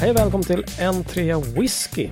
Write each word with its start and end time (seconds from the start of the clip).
Hej 0.00 0.10
och 0.10 0.16
välkommen 0.16 0.44
till 0.44 0.64
en 0.78 1.04
trea 1.04 1.38
whisky. 1.40 2.08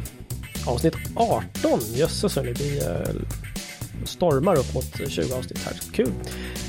Avsnitt 0.67 0.95
18. 1.17 1.81
Jösses 1.95 2.37
hörni, 2.37 2.53
vi 2.53 2.79
eh, 2.79 4.05
stormar 4.05 4.59
upp 4.59 4.75
mot 4.75 5.11
20 5.11 5.35
avsnitt 5.35 5.65
här. 5.65 5.81
Kul! 5.93 6.11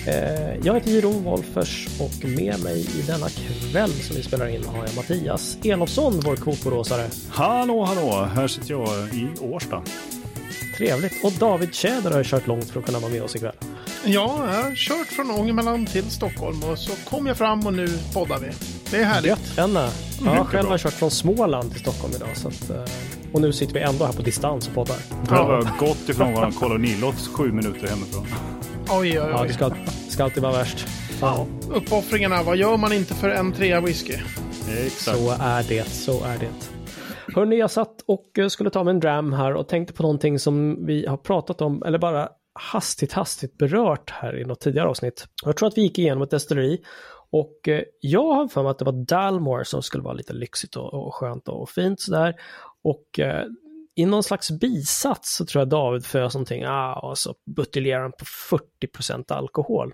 Eh, 0.08 0.65
jag 0.65 0.74
heter 0.74 0.92
Jiro 0.92 1.10
Wolfers 1.10 1.88
och 1.99 2.29
med 2.29 2.63
mig 2.63 2.79
i 2.79 3.01
denna 3.08 3.28
kväll 3.29 3.92
som 3.92 4.15
vi 4.15 4.24
spelar 4.24 4.47
in 4.47 4.63
har 4.63 4.86
jag 4.86 4.96
Mattias 4.96 5.58
Elofsson, 5.63 6.20
vår 6.26 6.36
kokoråsare. 6.36 7.08
Hallå, 7.29 7.84
hallå! 7.84 8.29
Här 8.34 8.47
sitter 8.47 8.72
jag 8.72 8.90
i 9.13 9.28
Årsta. 9.42 9.84
Trevligt! 10.78 11.23
Och 11.23 11.31
David 11.31 11.73
Tjäder 11.76 12.12
har 12.12 12.23
kört 12.23 12.47
långt 12.47 12.69
för 12.69 12.79
att 12.79 12.85
kunna 12.85 12.99
vara 12.99 13.12
med 13.12 13.24
oss 13.24 13.35
ikväll. 13.35 13.55
Ja, 14.03 14.46
jag 14.53 14.63
har 14.63 14.75
kört 14.75 15.07
från 15.07 15.31
Ångermanland 15.31 15.89
till 15.92 16.12
Stockholm 16.12 16.63
och 16.63 16.80
så 16.80 16.91
kom 17.09 17.25
jag 17.25 17.38
fram 17.38 17.67
och 17.67 17.73
nu 17.73 17.99
poddar 18.13 18.39
vi. 18.39 18.48
Det 18.91 18.98
är 18.98 19.03
härligt. 19.05 19.30
Gött, 19.30 19.57
Enna. 19.57 19.89
Ja, 20.25 20.35
jag 20.35 20.47
själv 20.47 20.69
har 20.69 20.77
kört 20.77 20.93
från 20.93 21.11
Småland 21.11 21.71
till 21.71 21.80
Stockholm 21.81 22.13
idag. 22.16 22.30
Så 22.33 22.47
att, 22.47 22.69
eh, 22.69 22.83
och 23.31 23.41
nu 23.41 23.53
sitter 23.53 23.73
vi 23.73 23.80
ändå 23.80 24.05
här 24.05 24.13
på 24.13 24.21
distans 24.21 24.67
och 24.67 24.73
poddar. 24.73 24.97
Vi 25.30 25.35
har 25.35 25.80
gått 25.80 26.09
ifrån 26.09 26.33
vår 26.33 26.52
kolonilott 26.59 27.30
sju 27.33 27.52
minuter 27.52 27.88
hemifrån. 27.88 28.27
Oj, 28.89 28.97
oj, 28.99 29.13
Ja, 29.16 29.41
oj. 29.41 29.47
det 29.47 29.53
ska, 29.53 29.71
ska 30.09 30.23
alltid 30.23 30.44
vara 30.44 30.53
värst. 30.57 30.85
Ja. 31.21 31.45
Uppoffringarna, 31.73 32.44
vad 32.44 32.57
gör 32.57 32.77
man 32.77 32.94
inte 32.94 33.13
för 33.13 33.30
en 33.30 33.52
trea 33.53 33.81
whisky? 33.81 34.13
Exakt. 34.85 35.17
Så 35.17 35.31
är 35.39 35.63
det, 35.69 35.89
så 35.89 36.23
är 36.23 36.38
det. 36.38 36.49
Hörni, 37.35 37.55
jag 37.55 37.71
satt 37.71 38.02
och 38.02 38.39
eh, 38.39 38.48
skulle 38.48 38.70
ta 38.70 38.84
mig 38.84 38.91
en 38.91 38.99
dram 38.99 39.34
här 39.34 39.53
och 39.53 39.67
tänkte 39.67 39.94
på 39.94 40.03
någonting 40.03 40.39
som 40.39 40.85
vi 40.85 41.07
har 41.07 41.17
pratat 41.17 41.61
om, 41.61 41.84
eller 41.84 41.98
bara 41.98 42.30
hastigt, 42.53 43.13
hastigt 43.13 43.58
berört 43.58 44.09
här 44.09 44.39
i 44.39 44.45
något 44.45 44.59
tidigare 44.59 44.88
avsnitt. 44.88 45.25
Jag 45.45 45.58
tror 45.58 45.67
att 45.67 45.77
vi 45.77 45.81
gick 45.81 45.99
igenom 45.99 46.23
ett 46.23 46.30
destilleri 46.30 46.81
och 47.31 47.67
eh, 47.67 47.84
jag 47.99 48.34
har 48.34 48.48
för 48.48 48.63
mig 48.63 48.70
att 48.70 48.80
det 48.80 48.85
var 48.85 49.05
Dalmore 49.05 49.66
som 49.66 49.81
skulle 49.81 50.03
vara 50.03 50.13
lite 50.13 50.34
lyxigt 50.34 50.75
och, 50.75 50.94
och 50.94 51.16
skönt 51.16 51.47
och 51.47 51.69
fint 51.69 52.02
sådär. 52.02 52.36
Och 52.83 53.19
eh, 53.19 53.45
i 53.95 54.06
någon 54.06 54.23
slags 54.23 54.52
bisats 54.52 55.36
så 55.36 55.45
tror 55.45 55.61
jag 55.61 55.69
David 55.69 56.06
fös 56.06 56.33
någonting, 56.33 56.63
ah, 56.66 56.94
och 56.94 57.17
så 57.17 57.36
buteljerar 57.56 58.02
han 58.02 58.11
på 58.11 58.25
40% 58.86 59.31
alkohol. 59.33 59.94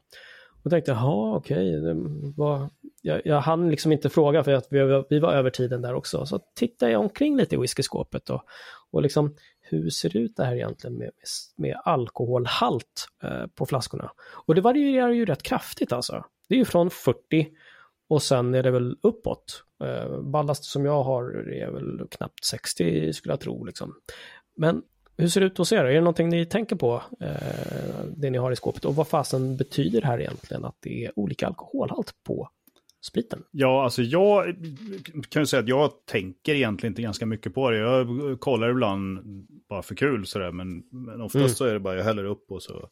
Och 0.63 0.71
tänkte, 0.71 0.91
jaha, 0.91 1.35
okej, 1.35 1.79
okay, 1.79 2.69
jag, 3.01 3.21
jag 3.25 3.41
hann 3.41 3.69
liksom 3.69 3.91
inte 3.91 4.09
fråga 4.09 4.43
för 4.43 4.53
att 4.53 4.67
vi, 4.69 4.83
var- 4.83 5.05
vi 5.09 5.19
var 5.19 5.33
över 5.33 5.49
tiden 5.49 5.81
där 5.81 5.93
också. 5.93 6.25
Så 6.25 6.39
tittade 6.55 6.91
jag 6.91 7.01
omkring 7.01 7.37
lite 7.37 7.55
i 7.55 7.57
whiskyskåpet 7.57 8.29
och, 8.29 8.43
och 8.91 9.01
liksom, 9.01 9.35
hur 9.61 9.89
ser 9.89 10.09
det 10.09 10.19
ut 10.19 10.35
det 10.35 10.45
här 10.45 10.55
egentligen 10.55 10.97
med, 10.97 11.11
med, 11.57 11.75
alkoholhalt 11.83 13.07
eh, 13.23 13.47
på 13.47 13.65
flaskorna? 13.65 14.11
Och 14.45 14.55
det 14.55 14.61
varierar 14.61 15.11
ju 15.11 15.25
rätt 15.25 15.43
kraftigt 15.43 15.91
alltså. 15.91 16.25
Det 16.49 16.55
är 16.55 16.59
ju 16.59 16.65
från 16.65 16.89
40 16.89 17.47
och 18.09 18.23
sen 18.23 18.55
är 18.55 18.63
det 18.63 18.71
väl 18.71 18.97
uppåt. 19.03 19.63
Eh, 19.83 20.21
ballast 20.21 20.63
som 20.63 20.85
jag 20.85 21.03
har 21.03 21.49
är 21.49 21.71
väl 21.71 22.07
knappt 22.11 22.45
60 22.45 23.13
skulle 23.13 23.33
jag 23.33 23.39
tro. 23.39 23.63
Liksom. 23.63 23.95
Men 24.57 24.81
hur 25.21 25.27
ser 25.27 25.41
det 25.41 25.47
ut 25.47 25.57
hos 25.57 25.71
er? 25.71 25.85
Är 25.85 25.93
det 25.93 25.99
någonting 25.99 26.29
ni 26.29 26.45
tänker 26.45 26.75
på, 26.75 27.03
eh, 27.21 27.29
det 28.17 28.29
ni 28.29 28.37
har 28.37 28.51
i 28.51 28.55
skåpet? 28.55 28.85
Och 28.85 28.95
vad 28.95 29.07
fasen 29.07 29.57
betyder 29.57 30.01
det 30.01 30.07
här 30.07 30.19
egentligen 30.19 30.65
att 30.65 30.75
det 30.79 31.05
är 31.05 31.19
olika 31.19 31.47
alkoholhalt 31.47 32.13
på 32.23 32.49
spriten? 33.01 33.43
Ja, 33.51 33.83
alltså 33.83 34.01
jag 34.01 34.55
kan 35.29 35.41
ju 35.41 35.45
säga 35.45 35.59
att 35.61 35.67
jag 35.67 35.91
tänker 36.05 36.53
egentligen 36.55 36.91
inte 36.91 37.01
ganska 37.01 37.25
mycket 37.25 37.53
på 37.53 37.69
det. 37.71 37.77
Jag 37.77 38.07
kollar 38.39 38.69
ibland 38.69 39.19
bara 39.69 39.81
för 39.81 39.95
kul 39.95 40.25
sådär, 40.25 40.51
men, 40.51 40.83
men 40.91 41.21
oftast 41.21 41.35
Mm. 41.35 41.49
så 41.49 41.65
är 41.65 41.73
det 41.73 41.79
bara 41.79 41.95
jag 41.95 42.03
häller 42.03 42.23
upp 42.25 42.51
och 42.51 42.63
så 42.63 42.89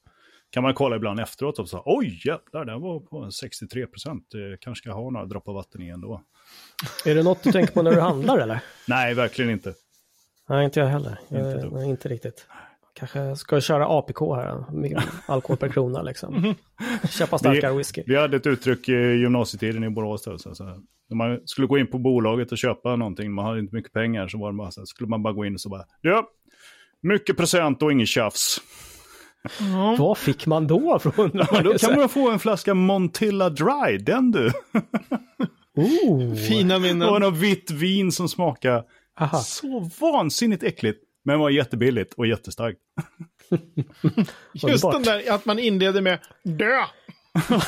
kan 0.51 0.63
man 0.63 0.73
kolla 0.73 0.95
ibland 0.95 1.19
efteråt 1.19 1.59
och 1.59 1.69
så 1.69 1.81
oj 1.85 2.21
jävlar, 2.25 2.65
den 2.65 2.81
var 2.81 2.99
på 2.99 3.31
63 3.31 3.87
procent. 3.87 4.23
Kanske 4.59 4.81
ska 4.83 4.91
ha 4.91 5.09
några 5.09 5.25
droppar 5.25 5.53
vatten 5.53 5.81
i 5.81 5.87
ändå. 5.87 6.21
Är 7.05 7.15
det 7.15 7.23
något 7.23 7.43
du 7.43 7.51
tänker 7.51 7.73
på 7.73 7.81
när 7.81 7.91
du 7.91 8.01
handlar 8.01 8.37
eller? 8.39 8.59
Nej, 8.87 9.13
verkligen 9.13 9.51
inte. 9.51 9.73
Nej, 10.49 10.65
inte 10.65 10.79
jag 10.79 10.87
heller. 10.87 11.19
Inte 11.31 11.35
Jag, 11.37 11.61
du. 11.61 11.69
nej, 11.71 11.89
inte 11.89 12.09
riktigt. 12.09 12.45
Kanske 12.93 13.35
ska 13.35 13.61
köra 13.61 13.87
APK 13.87 14.19
här, 14.35 14.63
alkohol 15.25 15.57
per 15.57 15.67
krona 15.69 16.01
liksom. 16.01 16.55
Köpa 17.09 17.37
starkare 17.37 17.77
whisky. 17.77 18.03
Vi 18.05 18.15
hade 18.15 18.37
ett 18.37 18.47
uttryck 18.47 18.89
i 18.89 18.93
gymnasietiden 18.93 19.83
i 19.83 19.89
Borås. 19.89 20.23
Då, 20.23 20.37
så, 20.37 20.55
så, 20.55 20.63
när 21.09 21.15
man 21.15 21.39
skulle 21.45 21.67
gå 21.67 21.77
in 21.77 21.87
på 21.87 21.97
bolaget 21.99 22.51
och 22.51 22.57
köpa 22.57 22.95
någonting, 22.95 23.31
man 23.31 23.45
hade 23.45 23.59
inte 23.59 23.75
mycket 23.75 23.93
pengar, 23.93 24.27
så 24.27 24.37
var 24.37 24.51
det 24.51 24.57
bara 24.57 24.71
så 24.71 24.85
skulle 24.85 25.09
man 25.09 25.23
bara 25.23 25.33
gå 25.33 25.45
in 25.45 25.53
och 25.53 25.61
så 25.61 25.69
bara, 25.69 25.83
ja, 26.01 26.27
mycket 27.01 27.37
procent 27.37 27.83
och 27.83 27.91
ingen 27.91 28.07
tjafs. 28.07 28.61
Vad 29.97 30.17
fick 30.17 30.45
man 30.45 30.67
då? 30.67 30.99
Från 30.99 31.31
Ja, 31.33 31.61
då 31.61 31.73
kan 31.77 31.95
man 31.95 32.09
få 32.09 32.31
en 32.31 32.39
flaska 32.39 32.73
Montilla 32.73 33.49
Dry, 33.49 33.97
den 33.97 34.31
du. 34.31 34.51
oh, 35.75 36.35
Fina 36.49 36.75
Och 36.75 36.81
minnen. 36.81 37.21
något 37.21 37.37
vitt 37.37 37.71
vin 37.71 38.11
som 38.11 38.29
smakar 38.29 38.83
aha. 39.19 39.39
så 39.39 39.89
vansinnigt 39.99 40.63
äckligt. 40.63 41.03
Men 41.23 41.39
var 41.39 41.49
jättebilligt 41.49 42.13
och 42.13 42.27
jättestarkt. 42.27 42.79
Just 44.53 44.91
den 44.91 45.03
där 45.03 45.31
att 45.31 45.45
man 45.45 45.59
inleder 45.59 46.01
med 46.01 46.19
dö. 46.43 46.83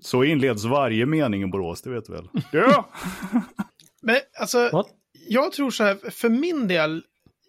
Så 0.00 0.24
inleds 0.24 0.64
varje 0.64 1.06
mening 1.06 1.42
i 1.42 1.46
Borås, 1.46 1.82
det 1.82 1.90
vet 1.90 2.04
du 2.04 2.12
väl? 2.12 2.28
Ja! 2.52 2.90
Men 4.02 4.16
alltså, 4.40 4.70
What? 4.72 4.86
jag 5.28 5.52
tror 5.52 5.70
så 5.70 5.84
här, 5.84 6.10
för 6.10 6.28
min 6.28 6.68
del, 6.68 7.02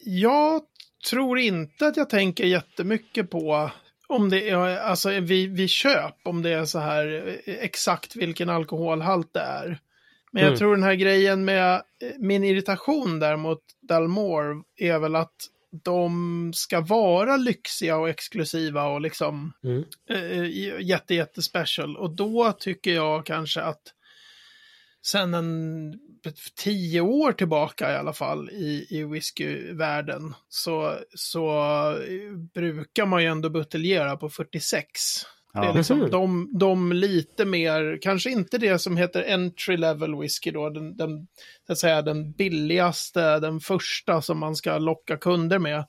jag 0.05 0.61
tror 1.09 1.39
inte 1.39 1.87
att 1.87 1.97
jag 1.97 2.09
tänker 2.09 2.45
jättemycket 2.45 3.29
på 3.29 3.71
om 4.07 4.29
det 4.29 4.49
är, 4.49 4.77
alltså 4.77 5.19
vid, 5.19 5.57
vid 5.57 5.69
köp, 5.69 6.15
om 6.23 6.41
det 6.41 6.49
är 6.49 6.65
så 6.65 6.79
här 6.79 7.37
eh, 7.45 7.55
exakt 7.55 8.15
vilken 8.15 8.49
alkoholhalt 8.49 9.33
det 9.33 9.39
är. 9.39 9.79
Men 10.35 10.43
jag 10.43 10.49
Mm. 10.49 10.59
tror 10.59 10.75
den 10.75 10.83
här 10.83 10.95
grejen 10.95 11.45
med 11.45 11.73
eh, 11.75 11.81
min 12.19 12.43
irritation 12.43 13.19
där 13.19 13.37
mot 13.37 13.61
Dalmore 13.89 14.63
är 14.77 14.99
väl 14.99 15.15
att 15.15 15.35
de 15.83 16.51
ska 16.55 16.81
vara 16.81 17.37
lyxiga 17.37 17.97
och 17.97 18.09
exklusiva 18.09 18.83
och 18.87 19.01
liksom 19.01 19.53
Mm. 19.63 19.83
eh, 20.09 20.81
jätte, 20.81 21.15
jätte 21.15 21.41
special. 21.41 21.97
Och 21.97 22.15
då 22.15 22.51
tycker 22.59 22.93
jag 22.93 23.25
kanske 23.25 23.61
att 23.61 23.81
sen 25.05 25.33
en 25.33 25.93
tio 26.63 27.01
år 27.01 27.31
tillbaka 27.31 27.91
i 27.93 27.95
alla 27.95 28.13
fall 28.13 28.49
i, 28.49 28.87
i 28.89 29.03
whiskyvärlden 29.03 30.33
så, 30.49 30.95
så 31.15 31.49
eh, 31.91 32.37
brukar 32.53 33.05
man 33.05 33.23
ju 33.23 33.27
ändå 33.29 33.49
buteljera 33.49 34.17
på 34.17 34.29
46. 34.29 34.89
Det 35.61 35.67
är 35.67 35.73
liksom 35.73 36.09
de, 36.11 36.49
de 36.59 36.91
lite 36.93 37.45
mer, 37.45 37.99
kanske 38.01 38.29
inte 38.31 38.57
det 38.57 38.79
som 38.79 38.97
heter 38.97 39.33
entry 39.33 39.77
level 39.77 40.15
whisky 40.15 40.51
då, 40.51 40.69
den, 40.69 40.97
den, 40.97 41.27
så 41.67 41.71
att 41.73 41.77
säga, 41.79 42.01
den 42.01 42.31
billigaste, 42.31 43.39
den 43.39 43.59
första 43.59 44.21
som 44.21 44.39
man 44.39 44.55
ska 44.55 44.77
locka 44.77 45.17
kunder 45.17 45.59
med. 45.59 45.85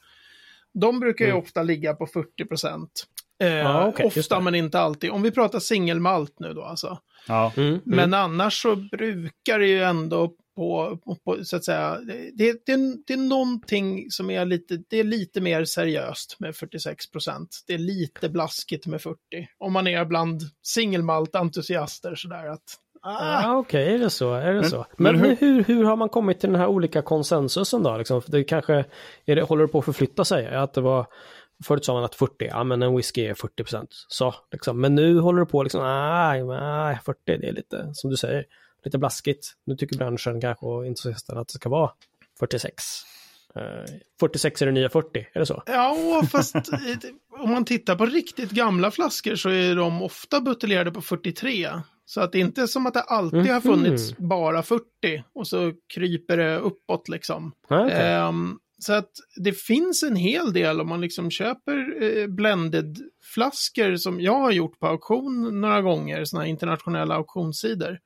De 0.75 1.01
brukar 1.01 1.25
ju 1.25 1.31
Mm. 1.31 1.43
ofta 1.43 1.63
ligga 1.63 1.95
på 1.95 2.07
40 2.07 2.45
procent. 2.45 3.05
Eh, 3.43 3.87
okej, 3.87 4.05
just 4.15 4.17
ofta 4.33 4.41
men 4.41 4.55
inte 4.55 4.81
alltid. 4.81 5.11
Om 5.11 5.23
vi 5.23 5.31
pratar 5.31 5.59
singelmalt 5.59 6.41
nu 6.41 6.53
då 6.53 6.63
alltså. 6.65 6.99
Ja. 7.29 7.53
Mm, 7.57 7.69
mm. 7.69 7.81
Men 7.85 8.15
annars 8.15 8.63
så 8.63 8.77
brukar 8.77 9.59
det 9.59 9.67
ju 9.67 9.83
ändå 9.83 10.33
på, 10.57 10.99
på, 11.25 11.45
så 11.45 11.57
att 11.57 11.65
säga, 11.65 11.99
det, 12.35 12.53
det, 12.67 12.77
det 13.07 13.13
är 13.13 13.29
någonting 13.29 14.11
som 14.11 14.31
är 14.31 14.45
lite, 14.45 14.79
det 14.91 15.01
är 15.01 15.05
lite 15.05 15.41
mer 15.41 15.65
seriöst 15.65 16.37
med 16.41 16.57
46 16.57 17.11
procent. 17.11 17.49
Det 17.67 17.75
är 17.75 17.79
lite 17.79 18.29
blaskigt 18.29 18.87
med 18.87 19.03
40. 19.03 19.17
Om 19.59 19.73
man 19.73 19.87
är 19.87 20.05
bland 20.05 20.43
singelmalt-entusiaster 21.11 22.15
sådär 22.15 22.47
att, 22.47 22.63
ah, 23.03 23.45
Ah, 23.53 23.57
Okej, 23.57 23.95
är 23.95 23.99
det 23.99 24.11
så? 24.11 24.35
Är 24.35 24.53
det 24.55 24.61
Men- 24.61 24.71
så? 24.71 24.87
men 24.97 25.17
Men, 25.17 25.25
hur- 25.25 25.37
hur, 25.37 25.65
hur 25.65 25.85
har 25.85 25.97
man 25.97 26.09
kommit 26.09 26.41
till 26.41 26.51
den 26.51 26.61
här 26.61 26.67
olika 26.67 27.03
konsensusen 27.03 27.83
då? 27.83 27.97
Liksom? 27.97 28.23
Det 28.27 28.45
kanske, 28.45 28.85
är 29.25 29.37
det, 29.37 29.43
håller 29.43 29.63
det 29.67 29.73
på 29.73 29.79
att 29.79 29.85
förflytta 29.85 30.25
sig? 30.25 30.47
Att 30.47 30.75
det 30.75 30.81
var, 30.81 31.07
förut 31.65 31.85
sa 31.85 31.95
man 31.95 32.05
att 32.05 32.15
40, 32.15 32.33
ja 32.47 32.65
men 32.65 32.83
en 32.83 32.97
whisky 32.97 33.27
är 33.27 33.35
40 33.35 33.63
procent. 33.65 33.89
Så, 34.09 34.35
liksom. 34.53 34.81
Men 34.81 34.95
nu 34.95 35.19
håller 35.19 35.41
det 35.41 35.47
på 35.47 35.63
liksom, 35.63 35.83
nej, 35.83 36.45
nej, 36.45 36.99
40 37.05 37.19
det 37.27 37.49
är 37.49 37.53
lite, 37.53 37.91
som 37.93 38.11
du 38.11 38.17
säger, 38.17 38.45
lite 38.87 38.99
blaskigt. 38.99 39.53
Nu 39.65 39.77
tycker 39.77 39.99
branschen 39.99 40.41
kanske 40.41 40.67
och 40.67 40.87
entusiasterna 40.87 41.41
att 41.41 41.49
det 41.49 41.55
ska 41.55 41.69
vara 41.69 41.91
46. 42.39 42.85
Eh, 43.57 43.63
46 44.21 44.63
är 44.63 44.67
det 44.67 44.73
nya 44.73 44.89
40, 44.89 45.27
är 45.33 45.41
det 45.41 45.47
så? 45.47 45.63
ja 45.67 46.23
fast 46.33 46.55
eh, 46.55 46.71
om 47.41 47.51
man 47.51 47.65
tittar 47.65 47.97
på 47.97 48.07
riktigt 48.07 48.51
gamla 48.51 48.91
flaskor 48.91 49.35
så 49.35 49.49
är 49.49 49.77
de 49.77 50.03
ofta 50.03 50.41
buteljerade 50.41 50.91
på 50.91 51.03
43. 51.03 51.69
Så 52.05 52.21
att 52.21 52.33
det 52.33 52.39
inte 52.39 52.63
är 52.63 52.67
som 52.67 52.87
att 52.87 52.95
det 52.95 53.01
alltid 53.01 53.47
har 53.53 53.61
funnits 53.61 54.17
bara 54.17 54.63
40 54.63 54.85
och 55.33 55.47
så 55.49 55.73
kryper 55.95 56.37
det 56.37 56.59
uppåt 56.59 57.09
liksom. 57.09 57.53
Ah, 57.69 57.85
okej. 57.85 58.03
Ehm, 58.03 58.59
så 58.79 58.93
att 58.93 59.11
det 59.37 59.53
finns 59.53 60.03
en 60.03 60.17
hel 60.17 60.53
del 60.53 60.81
om 60.81 60.89
man 60.89 61.01
liksom 61.01 61.31
köper 61.31 62.03
eh, 62.03 62.27
blended-flaskor 62.27 63.97
som 63.97 64.21
jag 64.21 64.39
har 64.39 64.53
gjort 64.53 64.79
på 64.79 64.87
auktion 64.87 65.61
några 65.61 65.83
gånger, 65.83 66.25
sådana 66.25 66.45
här 66.45 66.51
internationella 66.51 67.15
auktionssidor. 67.15 67.99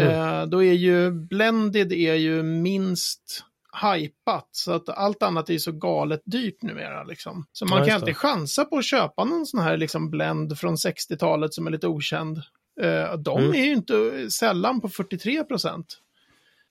Mm. 0.00 0.12
Eh, 0.40 0.46
då 0.46 0.64
är 0.64 0.72
ju 0.72 1.10
blended 1.10 1.92
är 1.92 2.14
ju 2.14 2.42
minst 2.42 3.44
hypat, 3.82 4.48
så 4.52 4.72
att 4.72 4.88
allt 4.88 5.22
annat 5.22 5.50
är 5.50 5.58
så 5.58 5.72
galet 5.72 6.22
dyrt 6.24 6.62
numera. 6.62 7.04
Liksom. 7.04 7.46
Så 7.52 7.66
man 7.66 7.78
Ja, 7.78 7.84
kan 7.84 8.00
inte 8.00 8.14
chansa 8.14 8.64
på 8.64 8.78
att 8.78 8.84
köpa 8.84 9.24
någon 9.24 9.46
sån 9.46 9.60
här 9.60 9.76
liksom 9.76 10.10
blend 10.10 10.58
från 10.58 10.74
60-talet 10.76 11.54
som 11.54 11.66
är 11.66 11.70
lite 11.70 11.86
okänd. 11.88 12.42
Eh, 12.80 13.14
de 13.18 13.38
Mm. 13.38 13.54
är 13.54 13.64
ju 13.64 13.72
inte 13.72 14.30
sällan 14.30 14.80
på 14.80 14.88
43 14.88 15.44
procent. 15.44 15.98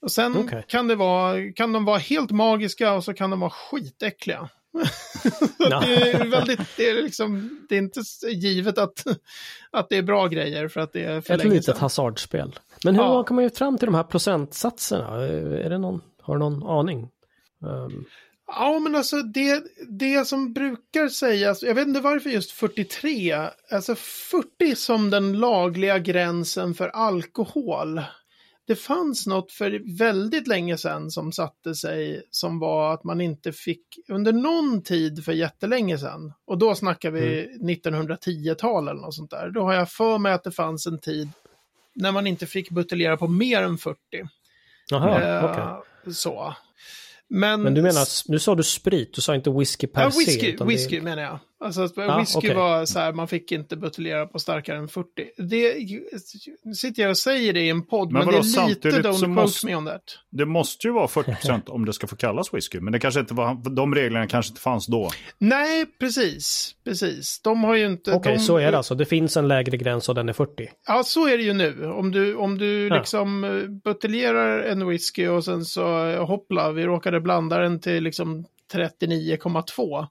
Och 0.02 0.12
sen 0.12 0.38
Okej. 0.38 0.66
kan, 0.68 0.88
det 0.88 0.96
vara, 0.96 1.52
kan 1.56 1.74
de 1.74 1.86
vara 1.86 1.98
helt 1.98 2.32
magiska 2.32 2.94
och 2.94 3.04
så 3.04 3.14
kan 3.14 3.30
de 3.30 3.40
vara 3.40 3.50
skitäckliga. 3.52 4.50
Det, 5.58 6.12
är 6.12 6.26
väldigt, 6.30 6.60
det, 6.78 6.90
är 6.90 7.04
liksom, 7.04 7.60
det 7.70 7.76
är 7.76 7.80
inte 7.80 8.02
givet 8.30 8.78
att, 8.78 9.04
att 9.72 9.90
det 9.90 9.98
är 9.98 10.02
bra 10.02 10.28
grejer 10.28 10.68
för 10.68 10.82
att 10.82 10.94
det 10.94 11.04
är 11.04 11.22
för 11.22 11.34
Ett 11.34 11.44
länge 11.44 11.56
litet 11.56 11.78
hasardspel. 11.78 12.60
Men 12.84 12.96
hur 12.96 13.04
Ja. 13.04 13.24
kommer 13.24 13.42
man 13.42 13.52
fram 13.52 13.78
till 13.78 13.86
de 13.86 13.96
här 13.96 14.04
procentsatserna? 14.04 15.08
Är 15.26 15.70
det 15.70 15.78
någon, 15.78 16.02
har 16.22 16.34
du 16.36 16.40
någon 16.40 16.64
aning? 16.64 17.10
Ehm, 17.64 18.06
Ja, 18.48 18.80
men 18.80 18.96
alltså 18.96 19.22
det, 19.22 19.64
det 19.90 20.28
som 20.28 20.54
brukar 20.54 21.08
sägas, 21.10 21.64
jag 21.64 21.76
vet 21.76 21.88
inte 21.88 22.00
varför 22.02 22.30
just 22.30 22.52
43, 22.52 23.36
alltså 23.72 23.96
40 23.96 24.76
som 24.76 25.10
den 25.10 25.40
lagliga 25.40 26.00
gränsen 26.00 26.74
för 26.74 26.88
alkohol. 26.88 28.02
Det 28.68 28.76
fanns 28.76 29.28
något 29.28 29.52
för 29.52 29.98
väldigt 29.98 30.48
länge 30.48 30.78
sedan 30.78 31.12
som 31.12 31.32
satte 31.32 31.76
sig 31.76 32.24
som 32.30 32.60
var 32.60 32.94
att 32.94 33.04
man 33.04 33.22
inte 33.22 33.52
fick, 33.52 33.82
under 34.10 34.34
någon 34.34 34.82
tid 34.84 35.26
för 35.26 35.32
jättelänge 35.34 35.98
sedan, 35.98 36.34
och 36.46 36.58
då 36.58 36.76
snackar 36.76 37.12
vi 37.12 37.50
1910-tal 37.62 38.88
eller 38.88 39.02
något 39.02 39.16
sånt 39.16 39.32
där, 39.32 39.50
då 39.50 39.62
har 39.62 39.74
jag 39.74 39.92
för 39.92 40.18
mig 40.18 40.34
att 40.34 40.44
det 40.44 40.52
fanns 40.52 40.88
en 40.88 41.00
tid 41.00 41.30
när 41.96 42.12
man 42.12 42.28
inte 42.28 42.46
fick 42.48 42.70
buteljera 42.70 43.18
på 43.18 43.28
mer 43.28 43.62
än 43.64 43.78
40. 43.78 44.00
Jaha, 44.90 45.22
Eh, 45.22 45.46
okej. 45.46 46.14
Så. 46.14 46.56
Men, 47.28 47.62
Men 47.62 47.74
du 47.74 47.82
menar, 47.82 48.32
nu 48.32 48.40
sa 48.40 48.56
du 48.56 48.64
sprit, 48.64 49.14
du 49.14 49.22
sa 49.22 49.36
inte 49.36 49.50
whisky 49.50 49.88
per 49.88 50.02
Ja, 50.02 50.12
se. 50.12 50.20
whisky, 50.20 50.48
utan 50.52 50.68
whisky 50.68 50.96
Det... 50.96 51.02
menar 51.02 51.24
jag. 51.24 51.40
Alltså, 51.60 51.82
att 51.82 51.92
Ja, 51.96 52.20
whisky 52.20 52.38
okej. 52.38 52.54
var 52.56 52.86
så 52.86 53.00
här, 53.00 53.14
man 53.14 53.28
fick 53.28 53.52
inte 53.52 53.76
buteljera 53.78 54.26
på 54.26 54.40
starkare 54.40 54.78
än 54.78 54.88
40. 54.88 55.10
Det, 55.38 55.76
nu 56.64 56.74
sitter 56.74 57.02
jag 57.02 57.10
och 57.10 57.18
säger 57.18 57.54
det 57.54 57.60
i 57.62 57.70
en 57.70 57.86
podd, 57.86 58.12
Men 58.12 58.26
men, 58.26 58.26
vadå, 58.26 58.42
det 58.56 58.62
är 58.62 58.68
lite 58.68 58.90
don't 58.90 59.02
quote 59.14 59.28
måste- 59.28 59.66
me 59.68 59.76
on 59.76 59.86
that. 59.86 60.02
Det 60.32 60.46
måste 60.46 60.88
ju 60.88 60.94
vara 60.94 61.08
40% 61.08 61.70
om 61.70 61.86
det 61.86 61.94
ska 61.94 62.08
få 62.08 62.16
kallas 62.16 62.54
whisky. 62.54 62.80
Men 62.80 62.94
det 62.94 63.00
kanske 63.00 63.20
inte 63.20 63.34
var, 63.34 63.76
de 63.76 63.96
reglerna 63.96 64.28
kanske 64.28 64.50
inte 64.52 64.62
fanns 64.62 64.88
då. 64.88 65.10
Nej, 65.38 65.86
precis, 66.00 66.76
precis. 66.84 67.42
De 67.44 67.64
har 67.64 67.76
ju 67.76 67.86
inte... 67.86 68.14
Okej, 68.14 68.34
de, 68.34 68.40
så 68.40 68.58
är 68.58 68.72
det 68.72 68.78
alltså. 68.78 68.96
Det 68.96 69.06
finns 69.06 69.38
en 69.38 69.48
lägre 69.48 69.78
gräns 69.78 70.10
och 70.10 70.16
den 70.16 70.30
är 70.30 70.34
40. 70.34 70.70
Ja, 70.88 71.04
så 71.04 71.28
är 71.28 71.38
det 71.38 71.44
ju 71.44 71.54
nu. 71.54 71.86
Om 71.86 72.12
du, 72.12 72.36
om 72.36 72.58
du 72.58 72.88
Ja. 72.88 72.98
liksom 72.98 73.44
eh, 73.44 73.52
buteljerar 73.84 74.60
en 74.60 74.88
whisky 74.88 75.28
och 75.28 75.46
sen 75.46 75.66
så, 75.66 76.06
eh, 76.08 76.26
hoppla, 76.26 76.72
vi 76.72 76.84
råkade 76.86 77.20
blanda 77.22 77.58
den 77.58 77.80
till 77.80 78.04
liksom 78.04 78.46
39,2. 78.74 80.08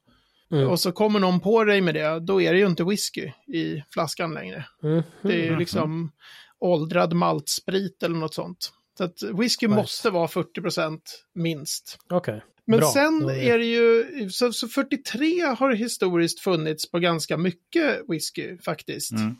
Mm. 0.52 0.68
Och 0.68 0.80
så 0.80 0.92
kommer 0.92 1.20
någon 1.20 1.40
på 1.40 1.64
dig 1.64 1.80
med 1.80 1.94
det, 1.94 2.20
då 2.20 2.42
är 2.42 2.52
det 2.52 2.58
ju 2.58 2.66
inte 2.66 2.84
whisky 2.84 3.30
i 3.54 3.82
flaskan 3.90 4.34
längre. 4.34 4.66
Mm. 4.82 5.02
Det 5.22 5.32
är 5.32 5.50
ju 5.50 5.56
liksom 5.56 6.12
åldrad 6.58 7.12
maltsprit 7.12 8.02
eller 8.02 8.16
något 8.16 8.34
sånt. 8.34 8.72
Så 8.98 9.04
att 9.04 9.22
whisky 9.22 9.66
Nice. 9.66 9.76
måste 9.76 10.10
vara 10.10 10.26
40% 10.26 11.00
minst. 11.34 11.98
Okej, 12.10 12.42
Men 12.64 12.78
bra. 12.78 12.90
sen 12.92 13.20
Då 13.20 13.30
är 13.30 13.58
det 13.58 13.64
ju, 13.64 14.30
så, 14.30 14.52
så 14.52 14.68
43 14.68 15.40
har 15.58 15.72
historiskt 15.72 16.40
funnits 16.40 16.90
på 16.90 16.98
ganska 16.98 17.36
mycket 17.36 18.00
whisky 18.08 18.58
faktiskt. 18.58 19.12
Mm. 19.12 19.36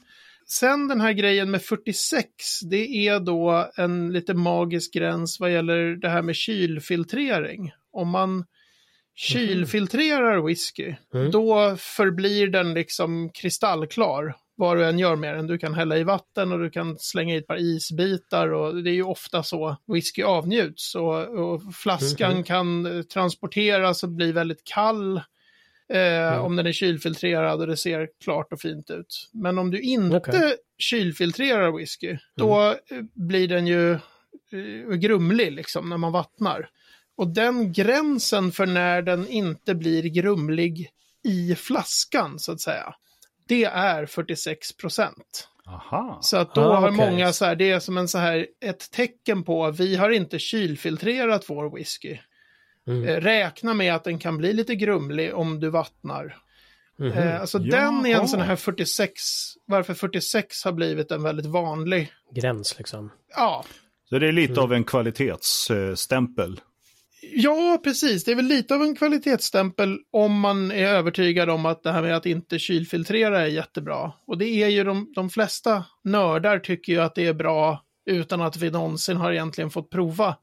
Sen 0.47 0.89
den 0.89 1.01
här 1.01 1.13
grejen 1.13 1.51
med 1.51 1.63
46, 1.63 2.29
det 2.71 3.07
är 3.09 3.21
då 3.21 3.71
en 3.77 4.13
lite 4.13 4.35
magisk 4.35 4.95
gräns 4.95 5.41
vad 5.41 5.53
gäller 5.53 5.97
det 5.97 6.09
här 6.09 6.23
med 6.23 6.37
kylfiltrering. 6.37 7.73
Om 7.93 8.09
man 8.09 8.45
kylfiltrerar 9.15 10.41
whisky, 10.47 10.95
Mm. 11.15 11.31
då 11.31 11.77
förblir 11.79 12.47
den 12.49 12.75
liksom 12.75 13.31
kristallklar. 13.35 14.35
Vad 14.55 14.77
du 14.77 14.85
än 14.87 14.99
gör 14.99 15.17
med 15.17 15.35
den. 15.37 15.47
Du 15.47 15.59
kan 15.59 15.75
hälla 15.75 15.99
i 15.99 16.05
vatten 16.05 16.53
och 16.53 16.59
du 16.59 16.71
kan 16.71 16.99
slänga 16.99 17.35
i 17.35 17.39
ett 17.39 17.47
par 17.47 17.57
isbitar 17.61 18.49
och 18.53 18.83
det 18.83 18.91
är 18.91 18.95
ju 18.95 19.03
ofta 19.03 19.43
så 19.43 19.77
whisky 19.87 20.23
avnjuts. 20.23 20.95
Och, 20.95 21.29
och 21.29 21.75
flaskan 21.75 22.33
Mhm. 22.35 22.45
kan 22.45 22.87
eh, 22.87 23.03
transporteras 23.03 24.03
och 24.03 24.09
bli 24.09 24.33
väldigt 24.33 24.65
kall. 24.65 25.17
Eh, 25.93 26.45
Om 26.45 26.57
den 26.57 26.67
är 26.67 26.73
kylfiltrerad 26.73 27.61
och 27.61 27.67
det 27.67 27.77
ser 27.77 28.09
klart 28.25 28.53
och 28.53 28.61
fint 28.61 28.91
ut. 28.91 29.31
Men 29.33 29.59
om 29.59 29.71
du 29.71 29.81
inte 29.81 30.17
Okej. 30.17 30.57
kylfiltrerar 30.79 31.71
whisky, 31.79 32.17
då 32.37 32.69
eh, 32.71 32.77
blir 33.15 33.49
den 33.49 33.67
ju 33.67 33.93
eh, 33.93 34.95
grumlig 34.97 35.53
liksom 35.53 35.89
när 35.89 35.97
man 35.97 36.13
vattnar. 36.13 36.69
Och 37.17 37.29
den 37.29 37.73
gränsen 37.73 38.53
för 38.53 38.67
när 38.67 39.03
den 39.03 39.29
inte 39.29 39.75
blir 39.75 40.03
grumlig 40.03 40.91
i 41.25 41.55
flaskan 41.55 42.39
så 42.39 42.53
att 42.53 42.61
säga, 42.61 42.95
det 43.49 43.65
är 43.65 44.07
46 44.07 44.77
procent. 44.77 45.49
Aha. 45.67 46.19
Så 46.23 46.37
att 46.37 46.55
då 46.55 46.61
Ah, 46.61 46.77
har 46.81 46.89
okej. 46.93 47.11
många 47.11 47.33
så 47.33 47.45
här, 47.45 47.57
det 47.57 47.71
är 47.71 47.81
som 47.81 47.97
en 47.99 48.09
så 48.09 48.19
här, 48.19 48.47
ett 48.65 48.91
tecken 48.91 49.43
på 49.45 49.67
att 49.67 49.81
vi 49.81 49.97
har 49.97 50.11
inte 50.11 50.39
kylfiltrerat 50.39 51.45
vår 51.51 51.77
whisky. 51.77 52.19
Mm. 52.87 53.09
Eh, 53.09 53.17
Räkna 53.21 53.75
med 53.75 53.95
att 53.95 54.05
den 54.05 54.19
kan 54.19 54.37
bli 54.39 54.53
lite 54.53 54.75
grumlig 54.75 55.35
om 55.35 55.61
du 55.61 55.69
vattnar. 55.71 56.37
Mhm. 56.99 57.13
Eh, 57.13 57.41
alltså 57.41 57.59
Jaha. 57.59 57.81
den 57.81 58.07
är 58.07 58.21
en 58.21 58.29
sån 58.29 58.41
här 58.41 58.57
46, 58.57 59.23
varför 59.67 59.95
46 59.95 60.65
har 60.65 60.73
blivit 60.73 61.11
en 61.11 61.23
väldigt 61.23 61.47
vanlig, 61.47 62.13
Gräns 62.35 62.79
liksom. 62.79 63.11
ja, 63.37 63.65
Så 64.09 64.19
det 64.19 64.29
är 64.29 64.33
lite 64.33 64.53
Mm. 64.53 64.65
av 64.65 64.73
en 64.73 64.85
kvalitetsstämpel. 64.85 66.61
Ja, 67.23 67.81
precis. 67.85 68.25
Det 68.25 68.31
är 68.31 68.37
väl 68.37 68.45
lite 68.45 68.75
av 68.75 68.83
en 68.83 68.97
kvalitetsstämpel 68.97 69.99
om 70.11 70.41
man 70.41 70.71
är 70.71 70.89
övertygad 70.89 71.51
om 71.51 71.67
att 71.67 71.83
det 71.83 71.93
här 71.93 72.03
med 72.03 72.17
att 72.17 72.27
inte 72.27 72.59
kylfiltrera 72.59 73.41
är 73.41 73.47
jättebra. 73.47 74.13
Och 74.27 74.39
det 74.39 74.47
är 74.47 74.69
ju 74.69 74.85
de, 74.85 75.13
de 75.15 75.31
flesta 75.31 75.85
nördar 76.05 76.59
tycker 76.59 76.93
ju 76.93 77.01
att 77.01 77.15
det 77.15 77.27
är 77.27 77.35
bra 77.35 77.85
utan 78.07 78.41
att 78.41 78.57
vi 78.57 78.71
någonsin 78.71 79.17
har 79.17 79.33
egentligen 79.33 79.71
fått 79.71 79.91
prova 79.91 80.37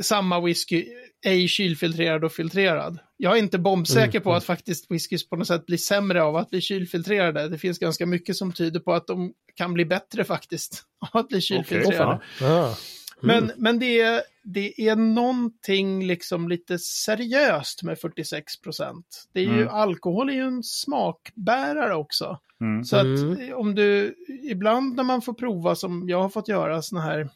samma 0.00 0.40
whisky, 0.40 0.84
ej 1.24 1.48
kylfiltrerad 1.48 2.24
och 2.24 2.32
filtrerad. 2.32 2.98
Jag 3.16 3.32
är 3.32 3.38
inte 3.38 3.58
bombsäker 3.58 4.18
Mm, 4.18 4.22
på 4.22 4.34
att 4.34 4.44
faktiskt 4.44 4.90
whiskys 4.90 5.28
på 5.28 5.36
något 5.36 5.46
sätt 5.46 5.66
blir 5.66 5.78
sämre 5.78 6.22
av 6.22 6.36
att 6.36 6.50
bli 6.50 6.60
kylfiltrerade. 6.60 7.48
Det 7.48 7.58
finns 7.58 7.78
ganska 7.78 8.06
mycket 8.06 8.36
som 8.36 8.52
tyder 8.52 8.80
på 8.80 8.92
att 8.92 9.06
de 9.06 9.32
kan 9.54 9.74
bli 9.74 9.84
bättre 9.84 10.24
faktiskt 10.24 10.82
av 11.00 11.20
att 11.20 11.28
bli 11.28 11.40
kylfiltrerade. 11.40 12.20
fan. 12.38 12.74
Ah. 13.16 13.26
Men, 13.26 13.50
men 13.56 13.78
det, 13.78 14.00
är, 14.00 14.22
det 14.42 14.80
är 14.88 14.96
någonting 14.96 16.06
liksom 16.06 16.48
lite 16.48 16.78
seriöst 16.78 17.82
med 17.82 17.98
46 17.98 18.60
procent. 18.60 19.28
Det 19.32 19.40
är 19.40 19.44
ju, 19.44 19.62
Mm. 19.62 19.68
alkohol 19.74 20.28
är 20.30 20.34
ju 20.34 20.42
en 20.46 20.62
smakbärare 20.62 21.94
också. 21.94 22.38
Mm. 22.60 22.84
Så 22.84 22.96
att 22.96 23.04
Mm. 23.04 23.54
om 23.54 23.74
du, 23.74 24.14
ibland 24.50 24.96
när 24.96 25.04
man 25.04 25.22
får 25.22 25.32
prova 25.34 25.74
som 25.74 26.08
jag 26.08 26.22
har 26.22 26.28
fått 26.28 26.48
göra 26.48 26.82
såna 26.82 27.00
här, 27.00 27.28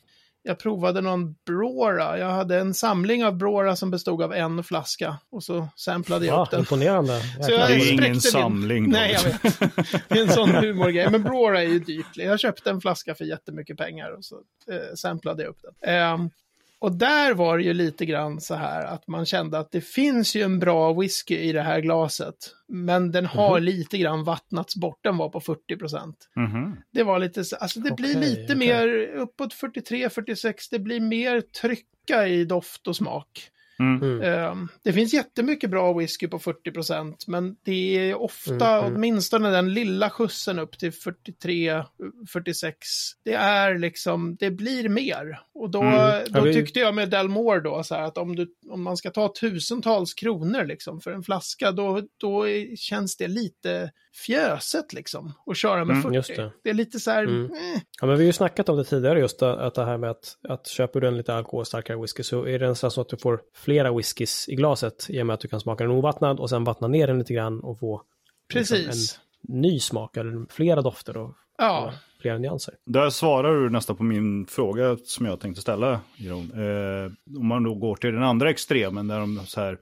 jag 0.43 0.59
provade 0.59 1.01
någon 1.01 1.35
Brora, 1.47 2.19
jag 2.19 2.31
hade 2.31 2.59
en 2.61 2.75
samling 2.75 3.25
av 3.25 3.37
Brora 3.37 3.77
som 3.77 3.91
bestod 3.91 4.23
av 4.23 4.33
en 4.35 4.65
flaska 4.65 5.17
och 5.31 5.45
så 5.45 5.69
samplade 5.77 6.27
jag 6.27 6.39
Ja, 6.39 6.43
upp 6.43 6.51
den. 6.51 6.61
imponerande. 6.61 7.21
Så 7.43 7.51
jag 7.53 7.69
Det 7.69 7.75
är 7.75 7.93
ingen 7.93 8.03
min- 8.05 8.21
samling. 8.21 8.85
då. 8.85 8.99
Nej, 8.99 9.13
jag 9.13 9.23
vet. 9.23 9.43
Det 10.09 10.19
är 10.19 10.23
en 10.23 10.33
sån 10.33 10.51
humorgrej. 10.51 11.11
Men 11.11 11.23
Brora 11.23 11.63
är 11.63 11.67
ju 11.69 11.79
dyrt. 11.79 12.17
Jag 12.17 12.41
köpte 12.41 12.71
en 12.71 12.81
flaska 12.81 13.15
för 13.15 13.25
jättemycket 13.25 13.77
pengar 13.77 14.11
och 14.11 14.25
så 14.25 14.35
eh, 14.71 14.95
samplade 14.95 15.43
jag 15.43 15.51
upp 15.51 15.59
den. 15.63 15.95
Ehm, 15.95 16.31
och 16.81 16.93
där 16.93 17.35
var 17.35 17.59
det 17.59 17.65
ju 17.65 17.73
lite 17.75 18.07
grann 18.07 18.41
så 18.41 18.55
här 18.55 18.85
att 18.85 19.09
man 19.09 19.27
kände 19.27 19.59
att 19.59 19.71
det 19.73 19.81
finns 19.81 20.35
ju 20.37 20.43
en 20.43 20.59
bra 20.59 20.93
whisky 20.93 21.37
i 21.37 21.53
det 21.53 21.63
här 21.63 21.81
glaset. 21.81 22.35
Men 22.69 23.13
den 23.13 23.27
har 23.27 23.55
Mhm. 23.57 23.63
lite 23.65 23.99
grann 23.99 24.25
vattnats 24.25 24.77
bort. 24.77 24.99
Den 25.03 25.17
var 25.17 25.29
på 25.29 25.41
40 25.41 25.77
procent. 25.77 26.17
Mhm. 26.37 26.77
Det 26.93 27.03
var 27.03 27.19
lite 27.19 27.45
så, 27.45 27.57
alltså 27.57 27.81
det 27.81 27.97
blir 27.97 28.17
Okej, 28.17 28.21
lite 28.31 28.43
okej. 28.45 28.57
mer 28.57 28.89
uppåt 29.17 29.55
43-46. 29.55 30.69
Det 30.71 30.79
blir 30.79 31.01
mer 31.01 31.41
trycka 31.41 32.29
i 32.29 32.45
doft 32.45 32.87
och 32.87 32.97
smak. 32.97 33.51
Mm. 33.79 34.03
Mm. 34.03 34.23
Ehm, 34.23 34.69
det 34.85 34.93
finns 34.93 35.15
jättemycket 35.15 35.71
bra 35.71 35.93
whisky 35.93 36.29
på 36.29 36.39
40% 36.39 37.25
men 37.29 37.57
det 37.65 37.97
är 38.11 38.15
ofta 38.23 38.53
Mm, 38.73 38.85
mm. 38.85 38.97
åtminstone 38.97 39.51
den 39.51 39.75
lilla 39.75 40.11
skjutsen 40.11 40.59
upp 40.59 40.79
till 40.79 40.93
43-46. 40.93 42.73
Det 43.25 43.35
är 43.35 43.79
liksom, 43.79 44.37
det 44.37 44.51
blir 44.51 44.89
mer. 44.89 45.41
Och 45.61 45.71
då, 45.71 45.83
Mm. 45.83 46.25
då 46.33 46.43
tyckte 46.45 46.81
jag 46.81 46.95
med 46.95 47.11
Delmore 47.11 47.61
då 47.61 47.83
så 47.83 47.95
här 47.95 48.03
att 48.03 48.19
om, 48.19 48.37
du, 48.37 48.55
om 48.71 48.83
man 48.83 48.97
ska 48.97 49.11
ta 49.11 49.33
tusentals 49.41 50.15
kronor 50.15 50.65
liksom 50.65 51.01
för 51.01 51.11
en 51.13 51.23
flaska, 51.23 51.73
då, 51.73 52.01
då 52.17 52.45
känns 52.77 53.17
det 53.17 53.29
lite 53.29 53.91
fjöset 54.27 54.93
liksom 54.93 55.33
att 55.47 55.57
köra 55.57 55.85
med 55.85 55.91
Mm, 55.97 56.03
40. 56.03 56.15
just 56.15 56.37
det. 56.63 56.71
är 56.71 56.75
lite 56.75 57.01
så 57.01 57.11
här, 57.11 57.23
Mm. 57.23 57.45
eh, 57.45 57.81
Ja, 58.01 58.07
men 58.07 58.17
vi 58.17 58.23
har 58.25 58.27
ju 58.27 58.33
snackat 58.33 58.69
om 58.69 58.77
det 58.77 58.85
tidigare 58.85 59.19
just 59.21 59.43
att, 59.43 59.59
att 59.59 59.75
det 59.75 59.85
här 59.85 59.99
med 59.99 60.11
att, 60.11 60.37
att 60.49 60.67
köper 60.69 61.01
du 61.01 61.09
en 61.09 61.17
lite 61.17 61.35
alkoholstarkare 61.35 62.01
whisky 62.01 62.23
så 62.23 62.47
är 62.47 62.59
det 62.59 62.69
nästan 62.69 62.91
så 62.91 63.01
att 63.01 63.09
du 63.09 63.17
får 63.17 63.41
flera 63.55 63.93
whiskys 63.97 64.49
i 64.49 64.55
glaset 64.55 65.07
i 65.09 65.23
och 65.23 65.27
med 65.27 65.35
att 65.35 65.41
du 65.41 65.49
kan 65.49 65.61
smaka 65.61 65.85
den 65.85 65.93
ovattnad 65.93 66.41
och 66.41 66.51
sen 66.51 66.65
vattna 66.65 66.89
ner 66.89 67.07
den 67.07 67.19
lite 67.19 67.35
grann 67.35 67.61
och 67.61 67.79
få 67.79 68.03
liksom 68.55 68.77
precis. 68.77 69.19
en 69.49 69.61
ny 69.61 69.81
smak 69.81 70.17
eller 70.17 70.53
flera 70.53 70.83
dofter 70.83 71.17
och 71.17 71.35
Ja. 71.59 71.93
Flera 72.21 72.39
nyanser. 72.39 72.75
Där 72.87 73.11
svarar 73.11 73.61
du 73.61 73.71
nästan 73.71 73.97
på 73.97 74.03
min 74.03 74.47
fråga 74.47 74.97
som 75.05 75.27
jag 75.27 75.41
tänkte 75.41 75.63
ställa. 75.63 76.01
Jeroen. 76.17 76.51
Eh, 76.53 77.39
om 77.39 77.47
man 77.47 77.63
då 77.63 77.75
går 77.75 77.97
till 77.97 78.13
den 78.13 78.23
andra 78.23 78.51
extremen 78.51 79.09
där 79.09 79.21
de 79.21 79.41
så 79.47 79.61
här 79.61 79.79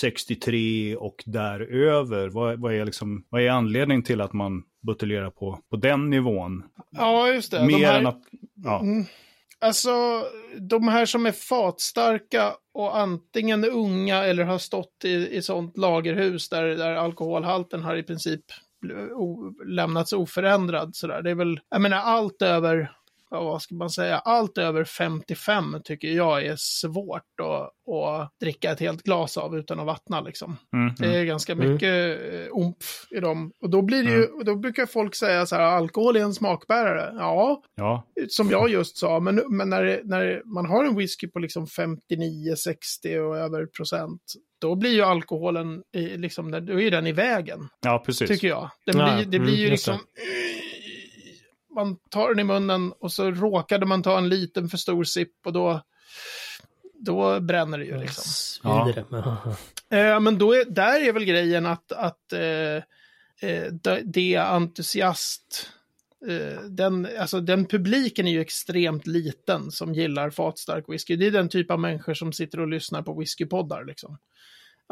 63 0.00 0.96
och 0.96 1.22
däröver. 1.26 2.28
Vad, 2.28 2.60
vad, 2.60 2.74
är 2.74 2.84
liksom, 2.84 3.24
vad 3.28 3.42
är 3.42 3.50
anledningen 3.50 4.02
till 4.02 4.20
att 4.20 4.32
man 4.32 4.62
buteljerar 4.86 5.30
på, 5.30 5.58
på 5.70 5.76
den 5.76 6.10
nivån? 6.10 6.62
ja, 6.90 7.28
just 7.28 7.50
det. 7.50 7.58
De 7.58 7.66
Mer 7.66 7.86
här- 7.86 7.98
än 7.98 8.06
att... 8.06 8.22
Ja. 8.64 8.80
Mm. 8.80 9.04
Alltså, 9.60 9.90
de 10.70 10.88
här 10.88 11.06
som 11.06 11.26
är 11.26 11.32
fatstarka 11.32 12.52
och 12.74 12.98
antingen 12.98 13.64
unga 13.64 14.24
eller 14.24 14.44
har 14.44 14.58
stått 14.58 15.04
i, 15.04 15.36
i 15.36 15.42
sånt 15.42 15.78
lagerhus 15.78 16.48
där, 16.48 16.64
där 16.64 16.94
alkoholhalten 16.94 17.82
har 17.82 17.96
i 17.96 18.02
princip 18.02 18.40
o, 19.12 19.54
lämnats 19.66 20.12
oförändrad. 20.12 20.96
Sådär. 20.96 21.22
Det 21.22 21.30
är 21.30 21.34
väl, 21.34 21.60
jag 21.70 21.80
menar 21.80 21.96
allt 21.96 22.42
över 22.42 22.90
ja, 23.32 23.44
vad 23.44 23.62
ska 23.62 23.74
man 23.74 23.90
säga, 23.90 24.18
allt 24.18 24.58
över 24.58 24.84
55 24.84 25.76
tycker 25.84 26.08
jag 26.08 26.46
är 26.46 26.56
svårt 26.56 27.40
att, 27.42 27.94
att 27.94 28.32
dricka 28.40 28.72
ett 28.72 28.80
helt 28.80 29.02
glas 29.02 29.36
av 29.36 29.58
utan 29.58 29.80
att 29.80 29.86
vattna 29.86 30.20
liksom. 30.20 30.56
Mm, 30.72 30.94
Det 30.98 31.16
är 31.16 31.24
ganska 31.24 31.54
mycket 31.54 32.20
mm. 32.20 32.48
umf 32.52 33.06
i 33.10 33.20
dem. 33.20 33.52
Och 33.60 33.70
då 33.70 33.82
blir 33.82 34.04
det 34.04 34.10
ju, 34.10 34.26
då 34.44 34.56
brukar 34.56 34.86
folk 34.86 35.14
säga 35.14 35.46
så 35.46 35.56
här, 35.56 35.62
alkohol 35.62 36.16
är 36.16 36.20
en 36.20 36.34
smakbärare. 36.34 37.14
Ja, 37.18 37.62
ja. 37.74 38.06
som 38.28 38.50
jag 38.50 38.70
just 38.70 38.96
sa, 38.96 39.20
men, 39.20 39.42
men 39.48 39.70
när, 39.70 40.00
när 40.04 40.42
man 40.44 40.66
har 40.66 40.84
en 40.84 40.96
whisky 40.96 41.28
på 41.28 41.38
liksom 41.38 41.66
59, 41.66 42.56
60 42.56 43.18
och 43.18 43.36
över 43.36 43.66
procent, 43.66 44.22
då 44.62 44.74
blir 44.74 44.90
ju 44.90 45.02
alkoholen, 45.02 45.82
liksom, 45.92 46.50
då 46.50 46.80
är 46.80 46.90
den 46.90 47.06
i 47.06 47.12
vägen. 47.12 47.68
Ja, 47.80 48.02
precis. 48.06 48.28
Tycker 48.28 48.48
jag. 48.48 48.70
Den 48.86 48.94
blir, 48.94 49.26
det 49.26 49.38
blir 49.38 49.56
ju 49.56 49.64
mm, 49.64 49.70
liksom 49.70 49.98
man 51.74 51.96
tar 52.10 52.28
den 52.28 52.38
i 52.38 52.44
munnen 52.44 52.92
och 52.92 53.12
så 53.12 53.30
råkade 53.30 53.86
man 53.86 54.02
ta 54.02 54.18
en 54.18 54.28
liten 54.28 54.68
för 54.68 54.78
stor 54.78 55.04
sipp 55.04 55.34
och 55.44 55.52
då, 55.52 55.82
då 56.94 57.40
bränner 57.40 57.78
det 57.78 57.84
ju 57.84 57.98
liksom. 57.98 58.24
Ja. 58.62 58.92
eh, 59.98 60.20
men 60.20 60.38
då 60.38 60.52
är, 60.52 60.64
där 60.64 61.08
är 61.08 61.12
väl 61.12 61.24
grejen 61.24 61.66
att, 61.66 61.92
att 61.92 62.32
eh, 62.32 62.82
det 64.04 64.34
är 64.34 64.40
entusiast, 64.40 65.70
eh, 66.28 66.62
den, 66.62 67.08
alltså 67.18 67.40
den 67.40 67.66
publiken 67.66 68.26
är 68.26 68.32
ju 68.32 68.40
extremt 68.40 69.06
liten 69.06 69.70
som 69.70 69.94
gillar 69.94 70.30
fatstark 70.30 70.84
whisky. 70.88 71.16
Det 71.16 71.26
är 71.26 71.30
den 71.30 71.48
typ 71.48 71.70
av 71.70 71.80
människor 71.80 72.14
som 72.14 72.32
sitter 72.32 72.60
och 72.60 72.68
lyssnar 72.68 73.02
på 73.02 73.18
whiskypoddar 73.18 73.84
liksom. 73.84 74.18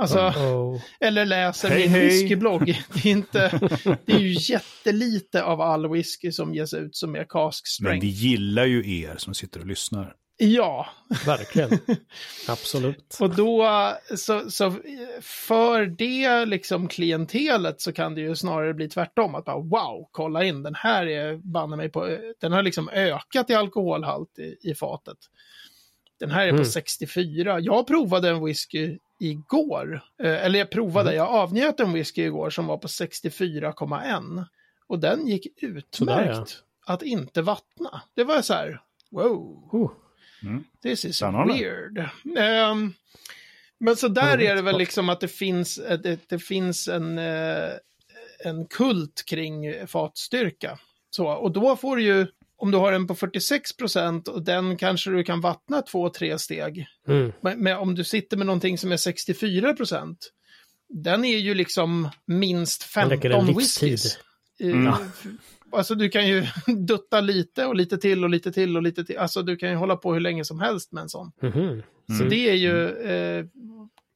Alltså, 0.00 0.18
oh. 0.18 0.80
eller 1.00 1.26
läser 1.26 1.68
hej, 1.68 1.78
min 1.78 1.88
hej. 1.88 2.06
whiskyblogg. 2.06 2.66
Det 2.92 3.08
är, 3.08 3.12
inte, 3.12 3.60
det 4.06 4.12
är 4.12 4.18
ju 4.18 4.52
jättelite 4.52 5.42
av 5.42 5.60
all 5.60 5.90
whisky 5.90 6.32
som 6.32 6.54
ges 6.54 6.74
ut 6.74 6.96
som 6.96 7.16
är 7.16 7.24
cask 7.24 7.66
strength. 7.66 7.92
Men 7.92 8.00
vi 8.00 8.06
gillar 8.06 8.64
ju 8.64 9.00
er 9.00 9.16
som 9.16 9.34
sitter 9.34 9.60
och 9.60 9.66
lyssnar. 9.66 10.14
Ja. 10.36 10.86
Verkligen. 11.26 11.70
Absolut. 12.48 13.16
Och 13.20 13.34
då, 13.34 13.68
så, 14.16 14.50
så 14.50 14.74
för 15.20 15.86
det 15.86 16.44
liksom 16.44 16.88
klientelet 16.88 17.80
så 17.80 17.92
kan 17.92 18.14
det 18.14 18.20
ju 18.20 18.36
snarare 18.36 18.74
bli 18.74 18.88
tvärtom. 18.88 19.34
Att 19.34 19.44
bara 19.44 19.58
wow, 19.58 20.08
kolla 20.10 20.44
in, 20.44 20.62
den 20.62 20.74
här 20.74 21.06
är 21.06 21.36
banne 21.36 21.76
mig 21.76 21.88
på, 21.88 22.18
den 22.40 22.52
har 22.52 22.62
liksom 22.62 22.88
ökat 22.88 23.50
i 23.50 23.54
alkoholhalt 23.54 24.38
i, 24.38 24.70
i 24.70 24.74
fatet. 24.74 25.18
Den 26.20 26.30
här 26.30 26.46
är 26.46 26.50
på 26.50 26.54
Mm. 26.54 26.64
64. 26.64 27.60
Jag 27.60 27.86
provade 27.86 28.28
en 28.28 28.44
whisky 28.44 28.98
igår. 29.20 30.00
Eh, 30.22 30.44
Eller 30.44 30.58
jag 30.58 30.70
provade, 30.70 31.10
Mm. 31.10 31.16
jag 31.18 31.28
avnjöt 31.28 31.80
en 31.80 31.92
whisky 31.92 32.22
igår 32.22 32.50
som 32.50 32.66
var 32.66 32.76
på 32.78 32.88
64,1. 32.88 34.44
Och 34.86 34.98
den 34.98 35.26
gick 35.26 35.46
utmärkt 35.62 35.94
Sådär, 35.94 36.44
att 36.86 37.02
inte 37.02 37.42
vattna. 37.42 38.02
Det 38.14 38.24
var 38.24 38.42
så 38.42 38.54
här, 38.54 38.80
wow, 39.10 39.68
Oh. 39.72 39.90
this 40.82 41.04
is 41.04 41.16
Spännande. 41.16 41.54
weird. 41.54 42.04
Ehm, 42.38 42.92
men 43.78 43.96
så 43.96 44.08
där 44.08 44.34
Mm, 44.34 44.46
är 44.46 44.54
det 44.54 44.62
väl 44.62 44.78
liksom 44.78 45.08
att 45.08 45.20
det 45.20 45.28
finns, 45.28 45.78
att 45.78 46.02
det, 46.02 46.28
det 46.28 46.38
finns 46.38 46.88
en, 46.88 47.18
eh, 47.18 47.70
en 48.44 48.66
kult 48.66 49.22
kring 49.26 49.86
fatstyrka. 49.86 50.78
Så, 51.10 51.26
och 51.28 51.52
då 51.52 51.76
får 51.76 51.96
du 51.96 52.02
ju, 52.02 52.26
om 52.60 52.70
du 52.70 52.78
har 52.78 52.92
en 52.92 53.06
på 53.06 53.14
46 53.14 53.76
procent 53.76 54.28
och 54.28 54.44
den 54.44 54.76
kanske 54.76 55.10
du 55.10 55.24
kan 55.24 55.40
vattna 55.40 55.82
två, 55.82 56.08
tre 56.10 56.38
steg. 56.38 56.86
Mm. 57.08 57.32
Men, 57.40 57.62
men 57.62 57.76
om 57.78 57.94
du 57.94 58.04
sitter 58.04 58.36
med 58.36 58.46
någonting 58.46 58.78
som 58.78 58.92
är 58.92 58.96
64 58.96 59.74
procent, 59.74 60.30
den 60.88 61.24
är 61.24 61.38
ju 61.38 61.54
liksom 61.54 62.08
minst 62.26 62.94
Den 62.94 63.10
räcker 63.10 63.30
en 63.30 63.36
15 63.36 63.54
livstid. 63.58 63.90
whiskys. 63.90 64.18
Mm. 64.60 64.86
Eh, 64.86 64.98
Alltså 65.72 65.94
du 65.94 66.08
kan 66.08 66.28
ju 66.28 66.46
dutta 66.86 67.20
lite 67.20 67.66
och 67.66 67.76
lite 67.76 67.98
till 67.98 68.24
och 68.24 68.30
lite 68.30 68.52
till 68.52 68.76
och 68.76 68.82
lite 68.82 69.04
till. 69.04 69.18
Alltså 69.18 69.42
du 69.42 69.56
kan 69.56 69.68
ju 69.70 69.74
hålla 69.76 69.96
på 69.96 70.12
hur 70.12 70.20
länge 70.20 70.44
som 70.44 70.60
helst 70.60 70.92
med 70.92 71.02
en 71.02 71.08
sån. 71.08 71.32
Mhm. 71.42 71.82
Så 72.06 72.12
Mm. 72.14 72.28
det 72.28 72.48
är 72.50 72.54
ju, 72.54 72.88
eh, 72.88 73.44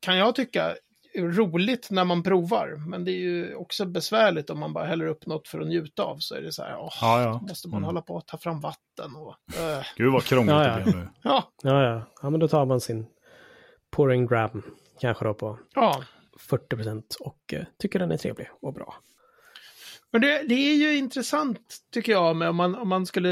kan 0.00 0.16
jag 0.16 0.34
tycka, 0.34 0.74
roligt 1.18 1.88
när 1.90 2.04
man 2.04 2.22
provar. 2.22 2.82
Men 2.86 3.04
det 3.04 3.10
är 3.10 3.18
ju 3.20 3.54
också 3.54 3.84
besvärligt 3.86 4.50
om 4.50 4.58
man 4.58 4.72
bara 4.72 4.84
häller 4.84 5.06
upp 5.06 5.26
något 5.26 5.48
för 5.48 5.60
att 5.60 5.66
njuta 5.68 6.02
av. 6.02 6.16
Så 6.18 6.34
är 6.34 6.40
det 6.42 6.52
så 6.52 6.62
här, 6.62 6.76
åh, 6.78 6.92
Ja, 7.00 7.22
ja. 7.22 7.40
måste 7.48 7.68
man 7.68 7.78
Mm. 7.78 7.86
hålla 7.86 8.02
på 8.02 8.16
att 8.16 8.26
ta 8.26 8.38
fram 8.38 8.60
vatten 8.60 9.16
och... 9.16 9.34
eh, 9.60 9.84
Gud 9.96 10.12
vad 10.12 10.24
krångligt 10.24 10.54
Ja, 10.54 10.76
det 10.76 10.82
blev 10.84 10.96
nu. 10.96 11.08
ja, 11.22 11.44
Ja, 11.62 11.82
ja. 11.82 12.02
Ja, 12.22 12.30
men 12.30 12.40
då 12.40 12.48
tar 12.48 12.66
man 12.66 12.80
sin 12.80 13.06
pouring 13.90 14.26
grab, 14.26 14.62
kanske 15.00 15.24
då 15.24 15.34
på 15.34 15.58
ja. 15.74 16.02
40 16.38 16.76
procent 16.76 17.16
och 17.20 17.54
eh, 17.54 17.64
tycker 17.78 17.98
den 17.98 18.10
är 18.10 18.16
trevlig 18.16 18.48
och 18.62 18.74
bra. 18.74 18.94
Men 20.12 20.20
det, 20.20 20.42
det 20.48 20.54
är 20.54 20.74
ju 20.74 20.96
intressant 20.96 21.60
tycker 21.92 22.12
jag 22.12 22.36
med 22.36 22.48
om 22.48 22.56
man, 22.56 22.74
om 22.74 22.88
man 22.88 23.06
skulle, 23.06 23.28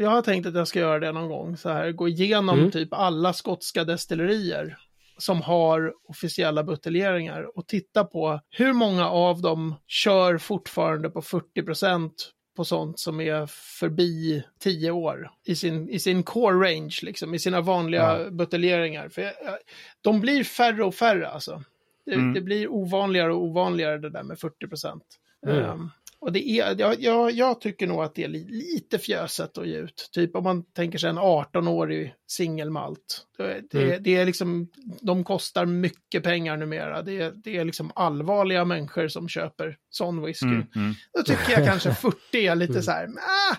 jag 0.00 0.10
har 0.10 0.22
tänkt 0.22 0.46
att 0.46 0.54
jag 0.54 0.68
ska 0.68 0.78
göra 0.78 0.98
det 0.98 1.12
någon 1.12 1.28
gång, 1.28 1.56
så 1.56 1.68
här, 1.68 1.92
gå 1.92 2.08
igenom 2.08 2.58
Mm. 2.58 2.70
typ 2.70 2.92
alla 2.92 3.32
skotska 3.32 3.84
destillerier 3.84 4.78
som 5.18 5.42
har 5.42 5.94
officiella 6.08 6.64
buteljeringar 6.64 7.58
och 7.58 7.66
titta 7.68 8.04
på 8.04 8.40
hur 8.50 8.72
många 8.72 9.08
av 9.10 9.42
dem 9.42 9.74
kör 9.86 10.38
fortfarande 10.38 11.10
på 11.10 11.22
40 11.22 11.62
procent 11.62 12.30
på 12.56 12.64
sånt 12.64 12.98
som 12.98 13.20
är 13.20 13.46
förbi 13.80 14.42
10 14.60 14.90
år 14.90 15.30
i 15.46 15.56
sin, 15.56 15.88
i 15.90 15.98
sin 15.98 16.22
core 16.22 16.68
range, 16.70 16.98
liksom, 17.02 17.34
i 17.34 17.38
sina 17.38 17.60
vanliga 17.60 18.18
Ja. 18.24 18.30
buteljeringar. 18.30 19.08
För 19.08 19.22
jag, 19.22 19.32
jag, 19.44 19.56
de 20.00 20.20
blir 20.20 20.44
färre 20.44 20.84
och 20.84 20.94
färre 20.94 21.28
alltså. 21.28 21.62
Det, 22.06 22.14
Mm. 22.14 22.34
det 22.34 22.40
blir 22.40 22.68
ovanligare 22.72 23.32
och 23.32 23.42
ovanligare 23.42 23.98
det 23.98 24.10
där 24.10 24.22
med 24.22 24.38
40 24.38 24.68
procent. 24.68 25.04
Mm. 25.46 25.64
Ehm, 25.64 25.90
och 26.22 26.32
det 26.32 26.48
är, 26.48 26.80
jag, 26.80 27.00
jag, 27.02 27.30
jag 27.30 27.60
tycker 27.60 27.86
nog 27.86 28.02
att 28.02 28.14
det 28.14 28.24
är 28.24 28.28
li, 28.28 28.46
lite 28.48 28.98
fjöset 28.98 29.58
att 29.58 29.66
ge 29.66 29.76
ut. 29.76 30.08
Typ 30.12 30.36
om 30.36 30.44
man 30.44 30.64
tänker 30.64 30.98
sig 30.98 31.10
en 31.10 31.18
18-årig 31.18 32.14
singelmalt. 32.28 33.26
Det, 33.38 33.62
det, 33.70 33.82
Mm. 33.84 34.02
det 34.02 34.16
är 34.16 34.26
liksom, 34.26 34.68
de 35.00 35.24
kostar 35.24 35.66
mycket 35.66 36.22
pengar 36.22 36.56
numera. 36.56 37.02
Det, 37.02 37.20
är- 37.20 37.32
det 37.44 37.56
är 37.56 37.64
liksom 37.64 37.92
allvarliga 37.94 38.64
människor 38.64 39.08
som 39.08 39.28
köper 39.28 39.76
sån 39.90 40.22
whisky. 40.26 40.46
Mm, 40.46 40.66
mm. 40.76 40.94
Då 41.12 41.22
tycker 41.22 41.52
jag 41.52 41.66
kanske 41.68 41.94
40 41.94 42.46
är 42.46 42.54
lite 42.54 42.82
så 42.82 42.90
här, 42.90 43.04
ah, 43.06 43.56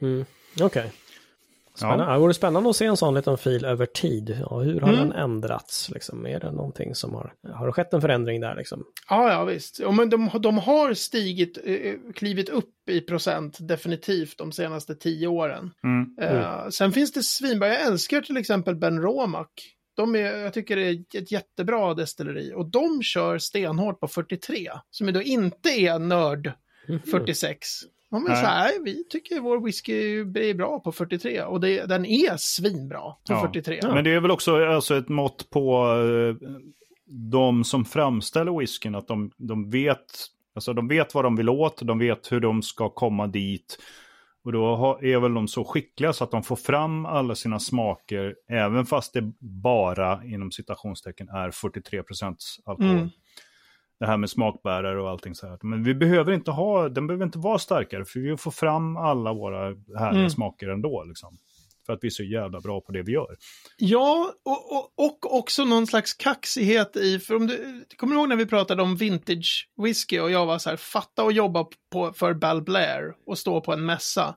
Mm. 0.00 0.24
Okej. 0.60 0.92
Spännande. 1.78 2.04
Ja. 2.04 2.12
Det 2.12 2.18
vore 2.18 2.34
spännande 2.34 2.70
att 2.70 2.76
se 2.76 2.84
en 2.86 2.96
sån 2.96 3.14
liten 3.14 3.38
fil 3.38 3.64
över 3.64 3.86
tid. 3.86 4.38
Ja, 4.50 4.58
hur 4.60 4.80
har 4.80 4.88
Mm. 4.92 5.00
den 5.08 5.12
ändrats? 5.12 5.90
Liksom? 5.90 6.26
Är 6.26 6.40
det 6.40 6.52
någonting 6.52 6.94
som 6.94 7.14
har... 7.14 7.32
Har 7.54 7.66
det 7.66 7.72
skett 7.72 7.92
en 7.94 8.00
förändring 8.00 8.40
där 8.40 8.54
liksom? 8.56 8.84
Ja, 9.08 9.30
ja 9.32 9.44
visst. 9.44 9.78
Ja, 9.80 9.90
men 9.90 10.10
de, 10.10 10.30
de 10.42 10.58
har 10.58 10.94
stigit, 10.94 11.58
eh, 11.64 11.94
klivit 12.14 12.48
upp 12.48 12.88
i 12.90 13.00
procent 13.00 13.56
definitivt 13.60 14.38
de 14.38 14.52
senaste 14.52 14.94
tio 14.94 15.26
åren. 15.26 15.70
Mm. 15.84 16.16
Eh, 16.36 16.68
sen 16.68 16.92
finns 16.92 17.12
det 17.12 17.22
svinbra, 17.22 17.68
jag 17.68 17.82
älskar 17.82 18.20
till 18.20 18.36
exempel 18.36 18.76
Ben 18.76 19.02
Romac. 19.02 19.46
De 19.96 20.14
är, 20.16 20.20
jag 20.36 20.52
tycker 20.52 20.76
det 20.76 20.82
är 20.88 21.18
ett 21.18 21.32
jättebra 21.32 21.94
destilleri 21.94 22.52
och 22.54 22.70
de 22.70 23.02
kör 23.02 23.38
stenhårt 23.38 24.00
på 24.00 24.08
43, 24.08 24.70
som 24.90 25.06
ju 25.06 25.12
då 25.12 25.22
inte 25.22 25.68
är 25.68 25.98
nörd 25.98 26.52
Mhm. 26.88 27.00
46. 27.10 27.66
Är 28.12 28.18
Nej. 28.20 28.36
så 28.36 28.46
här, 28.46 28.84
vi 28.84 29.04
tycker 29.08 29.40
vår 29.40 29.64
whisky 29.64 30.20
är 30.20 30.54
bra 30.54 30.80
på 30.80 30.92
43 30.92 31.42
och 31.42 31.60
det, 31.60 31.86
den 31.86 32.06
är 32.06 32.36
svinbra 32.36 33.00
på 33.00 33.18
Ja. 33.24 33.40
43. 33.40 33.80
Men 33.82 34.04
det 34.04 34.10
är 34.10 34.20
väl 34.20 34.30
också 34.30 34.64
alltså, 34.66 34.96
ett 34.96 35.08
mått 35.08 35.50
på 35.50 35.84
eh, 35.84 36.48
de 37.32 37.64
som 37.64 37.84
framställer 37.84 38.58
whiskyn, 38.58 38.94
att 38.94 39.08
de, 39.08 39.30
de, 39.36 39.70
vet, 39.70 40.04
alltså, 40.54 40.72
de 40.72 40.88
vet 40.88 41.14
vad 41.14 41.24
de 41.24 41.36
vill 41.36 41.48
åt, 41.48 41.80
de 41.82 41.98
vet 41.98 42.32
hur 42.32 42.40
de 42.40 42.62
ska 42.62 42.90
komma 42.90 43.26
dit. 43.26 43.78
Och 44.44 44.52
då 44.52 44.76
har, 44.76 45.04
är 45.04 45.18
väl 45.18 45.34
de 45.34 45.48
så 45.48 45.64
skickliga 45.64 46.12
så 46.12 46.24
att 46.24 46.30
de 46.30 46.42
får 46.42 46.56
fram 46.56 47.06
alla 47.06 47.34
sina 47.34 47.58
smaker, 47.58 48.34
även 48.50 48.86
fast 48.86 49.12
det 49.12 49.32
bara 49.40 50.24
inom 50.24 50.50
citationstecken 50.50 51.28
är 51.28 51.50
43 51.50 52.02
alkohol. 52.64 52.90
Mm. 52.90 53.08
Det 54.00 54.06
här 54.06 54.16
med 54.16 54.30
smakbärare 54.30 55.02
och 55.02 55.10
allting 55.10 55.34
så 55.34 55.46
här. 55.46 55.58
Men 55.62 55.84
vi 55.84 55.94
behöver 55.94 56.32
inte 56.32 56.50
ha, 56.50 56.88
den 56.88 57.06
behöver 57.06 57.24
inte 57.24 57.38
vara 57.38 57.58
starkare, 57.58 58.04
för 58.04 58.20
vi 58.20 58.36
får 58.36 58.50
fram 58.50 58.96
alla 58.96 59.32
våra 59.32 59.64
härliga 59.98 60.20
Mm. 60.20 60.30
smaker 60.30 60.68
ändå. 60.68 61.04
Liksom. 61.04 61.38
För 61.86 61.92
att 61.92 61.98
vi 62.02 62.06
är 62.06 62.10
så 62.10 62.22
jävla 62.22 62.60
bra 62.60 62.80
på 62.80 62.92
det 62.92 63.02
vi 63.02 63.12
gör. 63.12 63.36
Ja, 63.76 64.32
och, 64.44 64.72
och, 64.72 64.92
och 65.06 65.38
också 65.38 65.64
någon 65.64 65.86
slags 65.86 66.14
kaxighet 66.14 66.96
i, 66.96 67.18
för 67.18 67.34
om 67.34 67.46
du, 67.46 67.84
kommer 67.96 68.14
du 68.14 68.20
ihåg 68.20 68.28
när 68.28 68.36
vi 68.36 68.46
pratade 68.46 68.82
om 68.82 68.96
vintage 68.96 69.68
whisky 69.82 70.20
och 70.20 70.30
jag 70.30 70.46
var 70.46 70.58
så 70.58 70.70
här, 70.70 70.76
fatta 70.76 71.24
och 71.24 71.32
jobba 71.32 71.66
på, 71.92 72.12
för 72.12 72.34
Bal 72.34 72.62
Blair 72.62 73.14
och 73.26 73.38
stå 73.38 73.60
på 73.60 73.72
en 73.72 73.86
mässa 73.86 74.36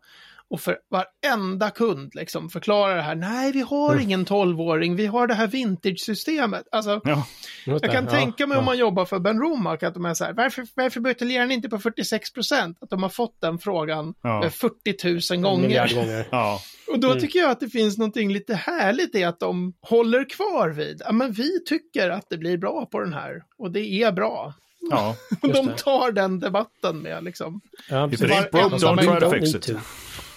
och 0.52 0.62
för 0.62 0.78
varenda 0.90 1.70
kund 1.70 2.12
liksom 2.16 2.50
förklara 2.50 2.96
det 2.96 3.02
här, 3.02 3.16
nej 3.16 3.52
vi 3.52 3.62
har 3.62 3.92
Mm. 3.92 4.04
ingen 4.04 4.26
12-åring, 4.26 4.96
vi 4.96 5.06
har 5.06 5.28
det 5.28 5.34
här 5.34 5.48
vintage-systemet. 5.48 6.64
Alltså, 6.72 7.02
Ja, 7.04 7.26
jag 7.66 7.82
kan 7.84 8.06
ja, 8.06 8.12
tänka 8.12 8.48
mig 8.48 8.56
ja. 8.56 8.60
om 8.60 8.66
man 8.66 8.78
jobbar 8.78 9.06
för 9.06 9.20
Ben 9.20 9.40
Romack 9.40 9.84
att 9.84 9.94
de 9.94 10.06
är 10.06 10.14
så 10.14 10.24
här, 10.26 10.34
varför, 10.34 10.68
varför 10.76 11.00
buteljerar 11.00 11.46
ni 11.46 11.54
inte 11.54 11.70
på 11.70 11.80
46 11.80 12.34
procent? 12.34 12.78
Att 12.82 12.90
de 12.90 13.04
har 13.04 13.10
fått 13.10 13.42
den 13.42 13.60
frågan 13.60 14.14
Ja. 14.22 14.44
eh, 14.46 14.50
40 14.50 15.04
000 15.04 15.20
En 15.38 15.42
gånger. 15.42 15.96
gånger. 15.96 16.28
ja. 16.32 16.60
Och 16.92 17.00
då 17.00 17.08
Mm. 17.08 17.20
tycker 17.22 17.40
jag 17.40 17.52
att 17.52 17.60
det 17.60 17.70
finns 17.70 17.98
någonting 17.98 18.34
lite 18.34 18.56
härligt 18.56 19.16
i 19.16 19.24
att 19.24 19.40
de 19.40 19.74
håller 19.82 20.30
kvar 20.30 20.70
vid, 20.70 21.02
ja 21.06 21.12
men 21.12 21.32
vi 21.32 21.64
tycker 21.66 22.10
att 22.10 22.26
det 22.30 22.38
blir 22.38 22.58
bra 22.58 22.86
på 22.92 23.00
den 23.00 23.14
här 23.14 23.44
och 23.58 23.72
det 23.72 24.04
är 24.04 24.12
bra. 24.12 24.54
Ja, 24.92 25.16
de 25.42 25.70
tar 25.78 26.12
den 26.12 26.40
debatten 26.40 26.98
med 27.00 27.24
liksom. 27.24 27.62
Ja, 27.90 28.08
if 28.08 28.14
it 28.14 28.30
ain't 28.32 28.52
broke, 28.52 28.76
don't 28.76 28.98
try 28.98 29.20
to 29.20 29.30
fix 29.32 29.70
it. 29.70 29.78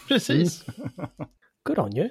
Precis. 0.08 0.64
Good 1.62 1.78
on 1.78 1.96
you. 1.96 2.08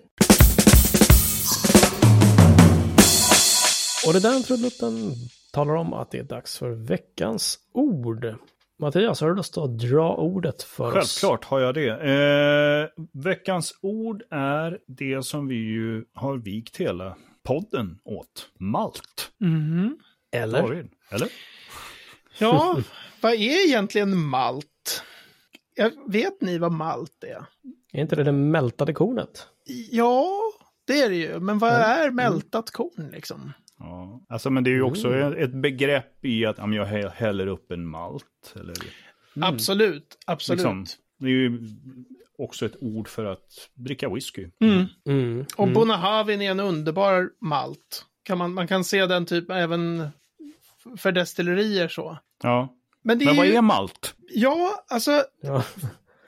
Och 4.07 4.13
det 4.13 4.19
där 4.19 4.39
trudelutten 4.43 5.11
talar 5.53 5.75
om 5.75 5.93
att 5.93 6.11
det 6.11 6.17
är 6.19 6.23
dags 6.23 6.57
för 6.57 6.69
veckans 6.71 7.59
ord. 7.73 8.35
Mattias, 8.79 9.21
har 9.21 9.29
du 9.29 9.35
lust 9.35 9.57
att 9.57 9.79
dra 9.79 10.15
ordet 10.15 10.63
för 10.63 10.87
oss? 10.87 10.93
Självklart 10.93 11.45
har 11.45 11.59
jag 11.59 11.73
det. 11.75 11.89
Eh, 11.89 13.03
veckans 13.23 13.73
ord 13.81 14.23
är 14.31 14.79
det 14.87 15.25
som 15.25 15.47
vi 15.47 15.55
ju 15.55 16.05
har 16.13 16.37
vikt 16.37 16.77
hela 16.77 17.17
podden 17.43 17.99
åt. 18.05 18.49
Malt. 18.59 19.31
Mhm. 19.39 19.97
Eller? 20.31 20.87
Eller? 21.11 21.29
Ja, 22.39 22.81
vad 23.21 23.33
är 23.33 23.67
egentligen 23.67 24.17
malt? 24.17 25.03
Jag, 25.75 25.91
vet 26.11 26.41
ni 26.41 26.57
vad 26.57 26.71
malt 26.71 27.23
är? 27.23 27.45
Är 27.93 28.01
inte 28.01 28.15
det 28.15 28.23
det 28.23 28.31
mältade 28.31 28.93
kornet? 28.93 29.47
Ja, 29.91 30.27
det 30.87 31.01
är 31.01 31.09
det 31.09 31.15
ju. 31.15 31.39
Men 31.39 31.59
vad 31.59 31.71
är 31.71 32.11
mältat 32.11 32.71
korn 32.71 33.09
liksom? 33.13 33.53
Ja. 33.79 34.21
Alltså, 34.29 34.49
men 34.49 34.63
det 34.63 34.69
är 34.69 34.73
ju 34.73 34.81
också 34.83 35.33
ett 35.33 35.53
begrepp 35.53 36.25
i 36.25 36.45
att 36.45 36.57
men 36.57 36.73
jag 36.73 36.85
hä- 36.85 37.11
häller 37.15 37.47
upp 37.47 37.71
en 37.71 37.85
malt. 37.87 38.53
Eller, 38.55 38.75
Absolut, 39.41 40.17
absolut. 40.25 40.59
liksom, 40.59 40.85
det 41.19 41.25
är 41.25 41.29
ju 41.29 41.59
också 42.37 42.65
ett 42.65 42.75
ord 42.79 43.07
för 43.07 43.25
att 43.25 43.69
dricka 43.73 44.09
whisky. 44.09 44.47
Mm. 44.61 44.85
Mm. 45.05 45.45
Och 45.57 45.71
Bonahavin 45.71 46.41
är 46.41 46.51
en 46.51 46.59
underbar 46.59 47.29
malt. 47.41 48.05
Kan 48.23 48.37
man, 48.37 48.53
man 48.53 48.67
kan 48.67 48.83
se 48.83 49.05
den 49.05 49.25
typ 49.25 49.49
även 49.51 50.07
för 50.97 51.11
destillerier 51.11 51.87
så. 51.87 52.17
Ja. 52.43 52.75
Men, 53.01 53.19
det 53.19 53.25
är 53.25 53.27
Men 53.27 53.35
vad 53.37 53.47
ju, 53.47 53.53
är 53.55 53.61
malt? 53.61 54.15
Ja, 54.29 54.85
alltså 54.87 55.23
Ja. 55.41 55.63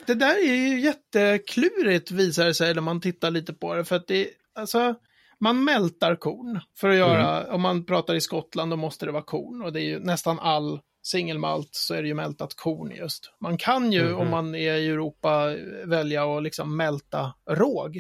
Det 0.08 0.16
där 0.16 0.50
är 0.50 0.56
ju 0.56 0.80
jätteklurigt 0.80 2.12
visar 2.12 2.46
det 2.46 2.54
sig 2.54 2.74
när 2.74 2.82
man 2.82 3.02
tittar 3.02 3.32
lite 3.32 3.54
på 3.54 3.76
det. 3.76 3.86
För 3.86 3.96
att 3.96 4.08
det, 4.08 4.30
alltså, 4.56 4.96
man 5.40 5.64
mältar 5.64 6.16
korn 6.16 6.60
för 6.78 6.90
att 6.90 6.96
göra, 6.96 7.54
om 7.54 7.62
man 7.62 7.86
pratar 7.86 8.16
i 8.16 8.22
Skottland 8.22 8.72
då 8.72 8.76
måste 8.76 9.06
det 9.06 9.12
vara 9.12 9.24
korn. 9.24 9.62
Och 9.62 9.74
det 9.74 9.82
är 9.82 9.86
ju 9.86 10.00
nästan 10.00 10.40
all 10.40 10.80
singelmalt 11.04 11.70
så 11.72 11.94
är 11.94 12.02
det 12.02 12.08
ju 12.08 12.14
mältat 12.14 12.56
korn 12.56 12.92
just. 12.92 13.32
Man 13.42 13.58
kan 13.58 13.92
ju 13.92 14.14
om 14.14 14.30
man 14.30 14.56
är 14.56 14.74
i 14.74 14.88
Europa 14.88 15.56
välja 15.86 16.38
att 16.38 16.44
liksom 16.44 16.78
mälta 16.78 17.34
råg. 17.50 17.98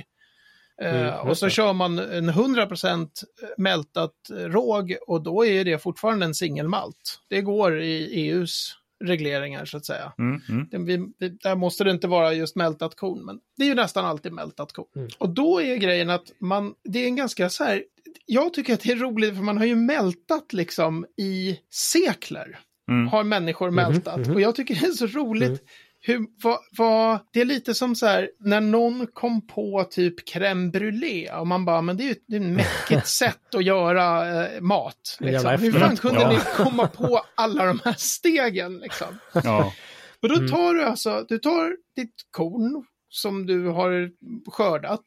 Eh, 0.81 1.01
Mm, 1.01 1.29
och 1.29 1.37
så 1.37 1.49
kör 1.49 1.73
man 1.73 1.99
en 1.99 2.29
100% 2.29 3.09
mältat 3.57 4.13
råg 4.29 4.95
och 5.07 5.23
då 5.23 5.45
är 5.45 5.65
det 5.65 5.79
fortfarande 5.79 6.25
en 6.25 6.35
singelmalt. 6.35 7.19
Det 7.29 7.41
går 7.41 7.81
i 7.81 8.05
EUs 8.05 8.75
regleringar 9.05 9.65
så 9.65 9.77
att 9.77 9.85
säga. 9.85 10.13
Mm, 10.17 10.41
mm. 10.49 10.67
Det, 10.71 10.77
vi, 10.77 11.13
vi, 11.19 11.29
där 11.29 11.55
måste 11.55 11.83
det 11.83 11.91
inte 11.91 12.07
vara 12.07 12.33
just 12.33 12.55
mältat 12.55 12.95
korn, 12.95 13.25
men 13.25 13.39
det 13.57 13.63
är 13.63 13.67
ju 13.67 13.75
nästan 13.75 14.05
alltid 14.05 14.31
mältat 14.33 14.71
korn. 14.73 14.87
Mm. 14.95 15.07
Och 15.17 15.29
då 15.29 15.61
är 15.61 15.75
grejen 15.75 16.09
att 16.09 16.31
man, 16.41 16.73
det 16.83 16.99
är 16.99 17.05
en 17.05 17.15
ganska 17.15 17.49
så 17.49 17.63
här, 17.63 17.83
jag 18.25 18.53
tycker 18.53 18.73
att 18.73 18.81
det 18.81 18.91
är 18.91 18.95
roligt 18.95 19.35
för 19.35 19.43
man 19.43 19.57
har 19.57 19.65
ju 19.65 19.75
mältat 19.75 20.53
liksom 20.53 21.05
i 21.17 21.59
sekler. 21.73 22.59
Mm. 22.91 23.07
Har 23.07 23.23
människor 23.23 23.71
mältat. 23.71 24.19
mhm. 24.19 24.33
Och 24.35 24.41
jag 24.41 24.55
tycker 24.55 24.75
det 24.75 24.85
är 24.85 24.91
så 24.91 25.07
roligt 25.07 25.47
Mm. 25.47 25.59
Hur, 26.07 26.25
vad, 26.43 26.59
vad, 26.77 27.19
det 27.33 27.41
är 27.41 27.45
lite 27.45 27.73
som 27.73 27.95
så 27.95 28.05
här, 28.05 28.29
när 28.39 28.61
någon 28.61 29.07
kom 29.07 29.47
på 29.47 29.83
typ 29.91 30.29
crème 30.29 30.71
brûlée 30.71 31.31
och 31.39 31.47
man 31.47 31.65
bara, 31.65 31.81
men 31.81 31.97
det 31.97 32.03
är 32.03 32.05
ju 32.05 32.11
ett, 32.11 32.23
det 32.27 32.35
är 32.35 32.41
ett 32.41 32.47
mäckigt 32.47 33.07
sätt 33.21 33.55
att 33.55 33.63
göra 33.63 34.27
eh, 34.45 34.61
mat. 34.61 35.17
Liksom. 35.19 35.49
Hur 35.59 35.71
fan 35.71 35.97
kunde 35.97 36.21
Ja. 36.21 36.29
ni 36.29 36.39
komma 36.63 36.87
på 36.97 37.21
alla 37.35 37.65
de 37.65 37.79
här 37.85 37.95
stegen 37.97 38.77
liksom? 38.77 39.07
Ja. 39.43 39.73
Och 40.21 40.29
då 40.29 40.35
Mm. 40.35 40.47
tar 40.51 40.73
du 40.73 40.83
alltså, 40.83 41.25
du 41.29 41.37
tar 41.39 41.77
ditt 41.95 42.15
korn 42.31 42.85
som 43.09 43.45
du 43.45 43.67
har 43.67 44.09
skördat 44.51 45.05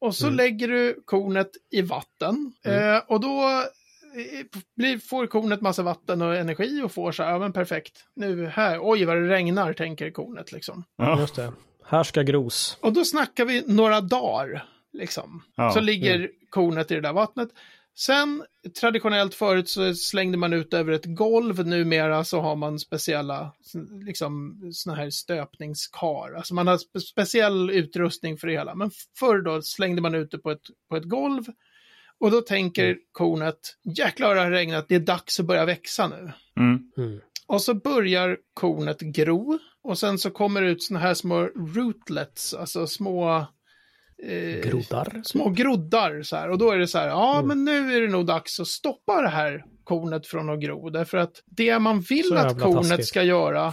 och 0.00 0.14
så 0.16 0.26
Mm. 0.26 0.36
lägger 0.36 0.68
du 0.68 1.02
kornet 1.04 1.50
i 1.70 1.82
vatten. 1.82 2.52
Mm. 2.64 2.94
Eh, 2.94 3.02
och 3.08 3.20
då 3.20 3.62
blir, 4.76 4.98
får 4.98 5.26
kornet 5.26 5.60
massa 5.60 5.82
vatten 5.82 6.22
och 6.22 6.36
energi 6.36 6.82
och 6.82 6.92
får 6.92 7.12
så 7.12 7.22
här, 7.22 7.30
ja 7.30 7.38
men 7.38 7.52
perfekt. 7.52 8.04
Nu 8.16 8.46
här, 8.46 8.78
oj 8.82 9.04
vad 9.04 9.16
det 9.16 9.28
regnar, 9.28 9.72
tänker 9.72 10.10
kornet 10.10 10.52
liksom. 10.52 10.84
Ja. 10.96 11.20
Just 11.20 11.36
det. 11.36 11.52
Här 11.84 12.02
ska 12.02 12.22
gros. 12.22 12.78
Och 12.80 12.92
då 12.92 13.04
snackar 13.04 13.44
vi 13.44 13.64
några 13.66 14.00
dagar, 14.00 14.64
liksom. 14.92 15.42
Ja. 15.56 15.70
Så 15.70 15.80
ligger 15.80 16.30
kornet 16.50 16.90
i 16.90 16.94
det 16.94 17.00
där 17.00 17.12
vattnet. 17.12 17.48
Sen, 17.98 18.42
traditionellt 18.80 19.34
förut 19.34 19.68
så 19.68 19.94
slängde 19.94 20.38
man 20.38 20.52
ut 20.52 20.74
över 20.74 20.92
ett 20.92 21.04
golv. 21.04 21.66
Numera 21.66 22.24
så 22.24 22.40
har 22.40 22.56
man 22.56 22.78
speciella, 22.78 23.52
liksom, 24.06 24.60
såna 24.72 24.96
här 24.96 25.10
stöpningskar. 25.10 26.34
Alltså 26.36 26.54
man 26.54 26.66
har 26.66 26.78
spe 26.78 27.00
speciell 27.00 27.70
utrustning 27.70 28.38
för 28.38 28.46
det 28.46 28.52
hela. 28.52 28.74
Men 28.74 28.90
förr 29.18 29.42
då 29.42 29.62
slängde 29.62 30.02
man 30.02 30.14
ut 30.14 30.30
det 30.30 30.38
på 30.38 30.50
ett, 30.50 30.66
på 30.88 30.96
ett 30.96 31.04
golv. 31.04 31.44
Och 32.20 32.30
då 32.30 32.40
tänker 32.40 32.96
kornet, 33.12 33.58
jäklar 33.96 34.34
det 34.34 34.40
har 34.40 34.50
regnat, 34.50 34.88
det 34.88 34.94
är 34.94 35.00
dags 35.00 35.40
att 35.40 35.46
börja 35.46 35.64
växa 35.64 36.08
nu. 36.08 36.32
Mm. 36.60 36.80
Mm. 36.98 37.20
Och 37.46 37.62
så 37.62 37.74
börjar 37.74 38.36
kornet 38.54 39.00
gro. 39.00 39.58
Och 39.82 39.98
sen 39.98 40.18
så 40.18 40.30
kommer 40.30 40.62
det 40.62 40.68
ut 40.70 40.82
såna 40.82 41.00
här 41.00 41.14
små 41.14 41.40
rootlets, 41.76 42.54
alltså 42.54 42.86
små... 42.86 43.46
Eh, 44.22 44.60
Grodar. 44.70 45.20
små 45.24 45.50
groddar 45.50 46.22
så 46.22 46.36
här. 46.36 46.50
Och 46.50 46.58
då 46.58 46.70
är 46.70 46.78
det 46.78 46.86
så 46.88 46.98
här, 46.98 47.08
ja 47.08 47.34
Mm. 47.38 47.48
men 47.48 47.64
nu 47.64 47.96
är 47.96 48.00
det 48.00 48.08
nog 48.08 48.26
dags 48.26 48.60
att 48.60 48.66
stoppa 48.68 49.22
det 49.22 49.28
här 49.28 49.64
kornet 49.84 50.26
från 50.26 50.50
att 50.50 50.60
gro. 50.60 50.90
Därför 50.90 51.18
att 51.18 51.42
det 51.46 51.78
man 51.78 52.00
vill 52.00 52.36
att 52.36 52.60
kornet 52.60 52.88
taskigt. 52.88 53.06
ska 53.08 53.22
göra, 53.22 53.72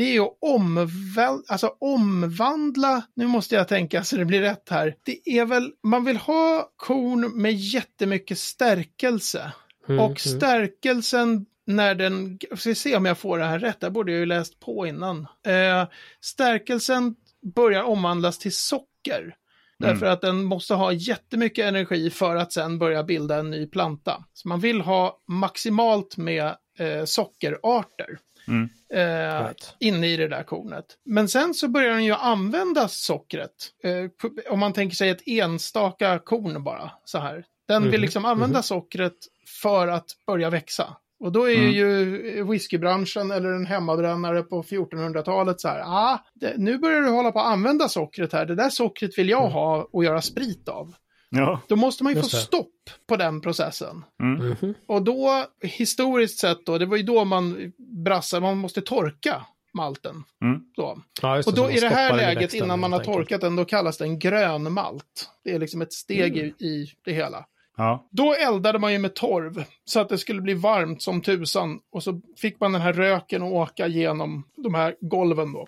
det 0.00 0.16
är 0.16 0.20
att 0.20 0.38
omväl, 0.40 1.42
alltså 1.48 1.74
omvandla, 1.80 3.02
nu 3.16 3.26
måste 3.26 3.54
jag 3.54 3.68
tänka 3.68 4.04
så 4.04 4.16
det 4.16 4.24
blir 4.24 4.40
rätt 4.40 4.68
här. 4.68 4.94
Det 5.02 5.38
är 5.38 5.44
väl, 5.44 5.72
man 5.82 6.04
vill 6.04 6.16
ha 6.16 6.70
korn 6.76 7.42
med 7.42 7.52
jättemycket 7.52 8.38
stärkelse. 8.38 9.52
Mm, 9.88 10.00
Och 10.00 10.06
mm. 10.06 10.16
stärkelsen 10.16 11.46
när 11.66 11.94
den, 11.94 12.38
ska 12.56 12.74
se 12.74 12.96
om 12.96 13.04
jag 13.04 13.18
får 13.18 13.38
det 13.38 13.44
här 13.44 13.58
rätt, 13.58 13.80
det 13.80 13.90
borde 13.90 14.12
jag 14.12 14.18
ju 14.18 14.26
läst 14.26 14.60
på 14.60 14.86
innan. 14.86 15.26
Eh, 15.46 15.88
stärkelsen 16.20 17.14
börjar 17.54 17.82
omvandlas 17.82 18.38
till 18.38 18.56
socker. 18.56 19.34
Därför 19.78 20.06
att 20.06 20.20
den 20.20 20.44
måste 20.44 20.74
ha 20.74 20.92
jättemycket 20.92 21.64
energi 21.64 22.10
för 22.10 22.36
att 22.36 22.52
sen 22.52 22.78
börja 22.78 23.04
bilda 23.04 23.36
en 23.36 23.50
ny 23.50 23.66
planta. 23.66 24.24
Så 24.32 24.48
man 24.48 24.60
vill 24.60 24.80
ha 24.80 25.20
maximalt 25.28 26.16
med 26.16 26.56
eh, 26.78 27.04
sockerarter 27.04 28.18
Mm. 28.48 28.68
eh, 28.94 29.42
Right. 29.44 29.74
inne 29.80 30.06
i 30.06 30.16
det 30.16 30.28
där 30.28 30.42
kornet. 30.42 30.84
Men 31.04 31.28
sen 31.28 31.54
så 31.54 31.68
börjar 31.68 31.90
den 31.94 32.04
ju 32.04 32.12
använda 32.12 32.88
sockret. 32.88 33.50
Eh, 33.84 34.52
om 34.52 34.58
man 34.58 34.72
tänker 34.72 34.96
sig 34.96 35.10
ett 35.10 35.22
enstaka 35.26 36.18
korn 36.18 36.64
bara, 36.64 36.90
så 37.04 37.18
här. 37.18 37.44
Den 37.68 37.82
vill 37.82 37.92
Mhm, 37.92 38.00
liksom 38.00 38.24
använda 38.24 38.62
sockret 38.62 39.16
för 39.62 39.88
att 39.88 40.06
börja 40.26 40.50
växa. 40.50 40.96
Och 41.20 41.32
då 41.32 41.50
är 41.50 41.54
Mm. 41.58 41.70
ju 41.70 42.44
whiskybranschen 42.44 43.30
eller 43.30 43.48
en 43.52 43.66
hemmabrännare 43.66 44.42
på 44.42 44.62
1400-talet 44.62 45.60
så 45.60 45.68
här, 45.68 45.80
ah, 45.86 46.18
det, 46.34 46.54
nu 46.56 46.78
börjar 46.78 47.00
du 47.00 47.08
hålla 47.10 47.32
på 47.32 47.40
att 47.40 47.46
använda 47.52 47.88
sockret 47.88 48.32
här, 48.32 48.46
det 48.46 48.54
där 48.54 48.70
sockret 48.70 49.18
vill 49.18 49.28
jag 49.28 49.48
ha 49.48 49.88
och 49.92 50.04
göra 50.04 50.22
sprit 50.22 50.68
av. 50.68 50.94
Ja. 51.30 51.60
Då 51.68 51.76
måste 51.76 52.04
man 52.04 52.12
ju 52.12 52.16
få 52.16 52.24
Just 52.24 52.32
det. 52.32 52.38
stopp 52.38 52.74
på 53.08 53.16
den 53.16 53.40
processen. 53.40 54.04
Mm. 54.22 54.48
Mhm. 54.60 54.74
Och 54.86 55.02
då, 55.02 55.44
historiskt 55.62 56.38
sett 56.38 56.66
då, 56.66 56.78
det 56.78 56.86
var 56.86 56.96
ju 56.96 57.02
då 57.02 57.24
man 57.24 57.72
brassade, 58.04 58.42
man 58.42 58.58
måste 58.58 58.80
torka 58.80 59.46
malten. 59.74 60.24
Mm. 60.44 60.60
Så. 60.76 61.02
Ja, 61.22 61.42
Och 61.46 61.54
då 61.54 61.70
i 61.70 61.80
det 61.80 61.88
här 61.88 62.16
läget, 62.16 62.42
växten, 62.42 62.64
innan 62.64 62.80
man 62.80 62.92
har 62.92 63.04
torkat 63.04 63.40
den, 63.40 63.56
då 63.56 63.64
kallas 63.64 63.98
den 63.98 64.18
grön 64.18 64.72
malt. 64.72 65.30
Det 65.44 65.50
är 65.52 65.58
liksom 65.58 65.82
ett 65.82 65.92
steg 65.92 66.36
Mm. 66.38 66.54
i, 66.58 66.64
i 66.66 66.86
det 67.04 67.12
hela. 67.12 67.44
Ja. 67.76 68.08
Då 68.10 68.34
eldade 68.34 68.78
man 68.78 68.92
ju 68.92 68.98
med 68.98 69.14
torv 69.14 69.64
så 69.84 70.00
att 70.00 70.08
det 70.08 70.18
skulle 70.18 70.40
bli 70.40 70.54
varmt 70.54 71.02
som 71.02 71.20
tusan. 71.20 71.80
Och 71.92 72.02
så 72.02 72.20
fick 72.36 72.60
man 72.60 72.72
den 72.72 72.80
här 72.82 72.92
röken 72.92 73.42
och 73.42 73.52
åka 73.52 73.86
genom 73.86 74.44
de 74.56 74.74
här 74.74 74.96
golven 75.00 75.52
då. 75.52 75.66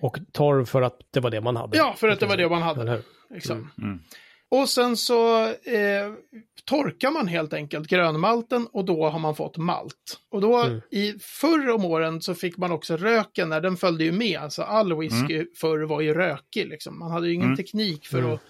Och 0.00 0.18
torv 0.32 0.64
för 0.64 0.82
att 0.82 0.98
det 1.10 1.20
var 1.20 1.30
det 1.30 1.40
man 1.40 1.56
hade. 1.56 1.76
Ja, 1.76 1.94
för 1.96 2.08
att 2.08 2.20
det 2.20 2.26
var 2.26 2.36
det 2.36 2.48
man 2.48 2.62
hade. 2.62 2.80
Eller 2.80 2.92
hur? 2.92 3.02
Liksom. 3.34 3.70
Mm. 3.78 4.00
Och 4.60 4.68
sen 4.68 4.96
så 4.96 5.44
eh, 5.48 6.12
torkar 6.64 7.10
man 7.10 7.28
helt 7.28 7.52
enkelt 7.52 7.88
grönmalten 7.88 8.66
och 8.72 8.84
då 8.84 9.08
har 9.08 9.18
man 9.18 9.36
fått 9.36 9.56
malt. 9.56 10.20
Och 10.30 10.40
då 10.40 10.62
Mm. 10.62 10.80
i 10.90 11.14
förr 11.20 11.70
om 11.70 11.84
åren 11.84 12.22
så 12.22 12.34
fick 12.34 12.56
man 12.56 12.72
också 12.72 12.96
röken 12.96 13.48
när 13.48 13.60
den 13.60 13.76
följde 13.76 14.04
ju 14.04 14.12
med. 14.12 14.40
Alltså 14.40 14.62
all 14.62 14.98
whisky 15.00 15.46
förr 15.56 15.78
var 15.82 16.00
ju 16.00 16.14
rökig 16.14 16.68
liksom. 16.68 16.98
Man 16.98 17.10
hade 17.10 17.26
ju 17.28 17.34
ingen 17.34 17.46
Mm. 17.46 17.56
teknik 17.56 18.06
för 18.06 18.18
Mm. 18.18 18.32
att 18.32 18.40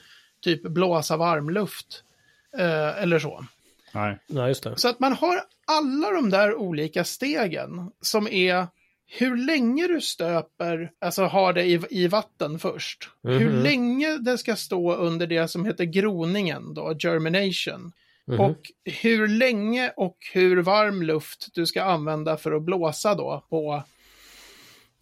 typ 0.43 0.63
blåsa 0.63 1.17
varmluft. 1.17 2.03
Eh, 2.59 3.03
eller 3.03 3.19
så. 3.19 3.45
Nej. 3.93 4.19
Ja, 4.27 4.49
just 4.49 4.65
det. 4.65 4.77
Så 4.77 4.89
att 4.89 5.01
man 5.01 5.13
har 5.13 5.41
alla 5.67 6.11
de 6.11 6.31
där 6.31 6.55
olika 6.55 7.05
stegen 7.05 7.91
som 8.01 8.29
är 8.29 8.67
hur 9.07 9.37
länge 9.37 9.87
du 9.87 10.01
stöper, 10.01 10.91
alltså 11.01 11.23
har 11.25 11.53
det 11.53 11.65
i, 11.65 11.81
i 11.91 12.09
vatten 12.09 12.59
först. 12.59 13.09
Hur 13.23 13.51
Mhm. 13.51 13.63
länge 13.63 14.19
det 14.19 14.39
ska 14.39 14.57
stå 14.57 14.95
under 14.95 15.27
det 15.27 15.49
som 15.49 15.65
heter 15.65 15.85
groningen 15.85 16.75
då, 16.75 16.95
germination. 16.99 17.93
Mhm. 18.27 18.41
Och 18.41 18.61
hur 18.85 19.29
länge 19.29 19.93
och 19.97 20.17
hur 20.33 20.63
varm 20.63 21.03
luft 21.03 21.49
du 21.55 21.67
ska 21.67 21.83
använda 21.83 22.37
för 22.37 22.53
att 22.53 22.63
blåsa 22.63 23.15
då 23.15 23.47
på 23.51 23.83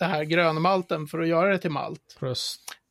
det 0.03 0.09
här 0.09 0.25
grönmalten 0.25 1.07
för 1.07 1.21
att 1.21 1.29
göra 1.29 1.51
det 1.51 1.59
till 1.59 1.71
malt. 1.71 2.17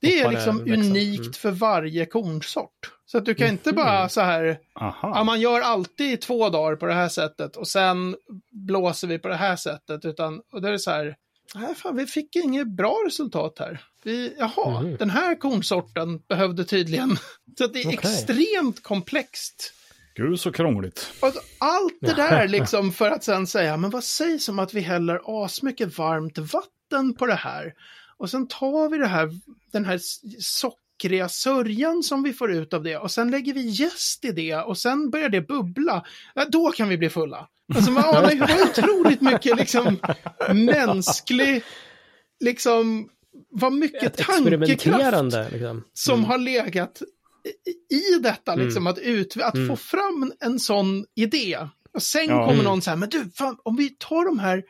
Det 0.02 0.20
är 0.20 0.30
liksom 0.32 0.58
växten. 0.58 0.74
unikt 0.92 1.20
Mm. 1.22 1.34
för 1.34 1.52
varje 1.52 2.06
kornsort. 2.06 2.92
Så 3.06 3.18
att 3.18 3.26
du 3.26 3.36
kan 3.36 3.48
inte 3.48 3.72
bara 3.74 4.10
så 4.10 4.22
här, 4.22 4.58
Aha. 4.76 5.12
ja, 5.16 5.24
man 5.24 5.42
gör 5.42 5.62
alltid 5.62 6.22
två 6.22 6.50
dagar 6.50 6.76
på 6.76 6.86
det 6.86 6.94
här 6.94 7.10
sättet 7.10 7.56
och 7.56 7.68
sen 7.68 8.16
blåser 8.52 9.08
vi 9.08 9.20
på 9.20 9.28
det 9.28 9.36
här 9.36 9.56
sättet. 9.56 10.06
Utan, 10.06 10.42
och 10.54 10.62
då 10.62 10.68
är 10.68 10.72
det 10.72 10.80
så 10.80 10.92
här, 10.92 11.16
nej 11.56 11.76
fan, 11.76 11.96
vi 11.96 12.06
fick 12.06 12.36
inget 12.36 12.68
bra 12.68 12.98
resultat 13.08 13.56
här. 13.60 13.82
Vi, 14.04 14.36
jaha, 14.40 14.82
Mhm. 14.82 14.96
den 14.98 15.10
här 15.10 15.36
kornsorten 15.36 16.20
behövde 16.30 16.66
tydligen. 16.66 17.18
Så 17.58 17.64
att 17.64 17.74
det 17.74 17.80
är 17.82 17.88
Okej. 17.88 17.94
extremt 17.94 18.84
komplext. 18.84 19.74
Gud 20.16 20.40
så 20.40 20.52
krångligt. 20.52 21.14
Och 21.22 21.34
allt 21.60 21.98
det 22.02 22.14
där 22.14 22.48
liksom 22.48 22.92
för 22.92 23.12
att 23.12 23.24
sen 23.24 23.48
säga, 23.48 23.78
men 23.78 23.90
vad 23.90 24.04
sägs 24.04 24.50
om 24.50 24.60
att 24.60 24.74
vi 24.74 24.82
häller 24.82 25.44
asmycket 25.44 25.98
varmt 25.98 26.38
vatten 26.38 27.14
på 27.14 27.26
det 27.26 27.36
här? 27.36 27.74
Och 28.18 28.30
sen 28.30 28.48
tar 28.48 28.90
vi 28.90 28.98
det 28.98 29.08
här, 29.08 29.30
den 29.72 29.86
här 29.86 30.00
sockriga 30.40 31.30
sörjan 31.30 32.04
som 32.04 32.24
vi 32.24 32.34
får 32.34 32.52
ut 32.52 32.74
av 32.74 32.84
det 32.84 32.98
och 32.98 33.12
sen 33.12 33.32
lägger 33.32 33.54
vi 33.54 33.62
jäst 33.62 34.26
i 34.26 34.32
det 34.32 34.56
och 34.56 34.78
sen 34.78 35.10
börjar 35.10 35.30
det 35.30 35.42
bubbla. 35.42 36.06
Ja, 36.36 36.46
då 36.46 36.72
kan 36.72 36.90
vi 36.90 36.98
bli 36.98 37.10
fulla. 37.10 37.48
Alltså 37.76 37.92
man 37.92 38.04
anar 38.04 38.32
ju 38.32 38.44
otroligt 38.44 39.22
mycket 39.22 39.58
liksom 39.58 40.00
mänsklig, 40.54 41.64
liksom, 42.40 43.10
vad 43.50 43.74
mycket 43.74 44.18
tankekraft 44.18 44.70
experimenterande 44.70 45.50
liksom. 45.52 45.84
som 45.94 46.24
har 46.24 46.38
legat 46.38 47.02
i- 47.96 48.20
detta, 48.20 48.54
Mm. 48.54 48.66
liksom, 48.66 48.88
att, 48.88 49.00
ut, 49.00 49.38
att 49.42 49.68
få 49.68 49.76
fram 49.76 50.34
en 50.40 50.60
sån 50.60 51.06
idé. 51.16 51.58
Och 51.94 52.04
sen 52.04 52.26
Ja. 52.28 52.36
kommer 52.40 52.54
Mm. 52.54 52.66
någon 52.66 52.82
så 52.82 52.90
här, 52.90 52.98
men 52.98 53.10
du, 53.10 53.32
fan, 53.36 53.58
om 53.64 53.76
vi 53.76 53.90
tar 53.90 54.26
de 54.26 54.40
här 54.40 54.64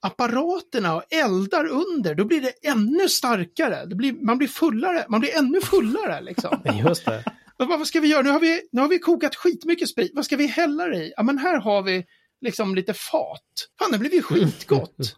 apparaterna 0.00 0.94
och 0.94 1.02
eldar 1.12 1.66
under, 1.66 2.14
då 2.14 2.24
blir 2.24 2.40
det 2.40 2.68
ännu 2.68 3.08
starkare. 3.08 3.86
Det 3.86 3.94
blir, 3.94 4.12
man 4.12 4.38
blir 4.38 4.48
fullare, 4.48 5.06
man 5.08 5.20
blir 5.20 5.36
ännu 5.38 5.60
fullare 5.60 6.20
liksom. 6.20 6.60
Just 6.88 7.04
det. 7.04 7.24
Vad 7.56 7.68
vad 7.68 7.86
ska 7.86 8.00
vi 8.00 8.08
göra? 8.08 8.22
Nu 8.22 8.30
har 8.30 8.40
vi, 8.40 8.60
nu 8.72 8.80
har 8.80 8.88
vi 8.88 8.98
kokat 8.98 9.36
skitmycket 9.36 9.88
sprit, 9.88 10.10
vad 10.14 10.24
ska 10.24 10.36
vi 10.36 10.46
hälla 10.46 10.86
det 10.86 10.96
i? 10.96 11.12
Ja, 11.16 11.22
men 11.22 11.38
här 11.38 11.60
har 11.60 11.82
vi 11.82 12.04
liksom 12.40 12.74
lite 12.74 12.94
fat. 12.94 13.42
Fan, 13.78 13.92
det 13.92 13.98
blir 13.98 14.14
ju 14.14 14.22
skitgott. 14.22 14.96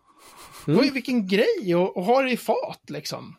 Mm. 0.66 0.81
Oj, 0.81 0.90
vilken 0.90 1.27
grej 1.29 1.73
att 1.75 2.05
ha 2.07 2.23
det 2.23 2.31
i 2.31 2.37
fat 2.37 2.81
liksom. 2.88 3.35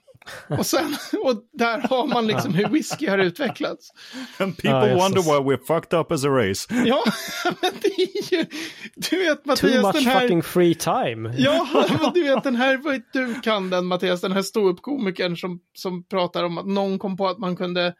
Och 0.49 0.65
sen, 0.65 0.95
och 1.23 1.43
där 1.53 1.79
har 1.79 2.07
man 2.07 2.27
liksom 2.27 2.53
hur 2.53 2.67
whisky 2.67 3.07
har 3.07 3.17
utvecklats. 3.17 3.91
And 4.37 4.57
people 4.57 4.69
Ja, 4.69 4.87
Jesus. 4.87 5.01
wonder 5.01 5.21
why 5.21 5.51
we're 5.55 5.65
fucked 5.65 5.99
up 5.99 6.11
as 6.11 6.25
a 6.25 6.29
race. 6.29 6.67
Ja, 6.85 7.03
men 7.61 7.71
det 7.81 7.87
är 7.87 8.33
ju, 8.33 8.45
du 8.95 9.17
vet 9.17 9.43
Too 9.43 9.47
Mattias, 9.47 9.71
den 9.71 9.81
much 9.81 10.05
här... 10.05 10.19
fucking 10.21 10.43
free 10.43 10.75
time. 10.75 11.33
Ja, 11.37 11.67
men 12.01 12.13
du 12.13 12.23
vet 12.23 12.43
den 12.43 12.55
här, 12.55 12.77
vad 12.77 13.01
du 13.13 13.41
kan 13.41 13.69
den 13.69 13.85
Mattias, 13.85 14.21
den 14.21 14.31
här 14.31 14.41
ståuppkomikern 14.41 15.37
som, 15.37 15.59
som 15.73 16.03
pratar 16.03 16.43
om 16.43 16.57
att 16.57 16.67
någon 16.67 16.99
kom 16.99 17.17
på 17.17 17.27
att 17.27 17.37
man 17.37 17.55
kunde 17.55 17.93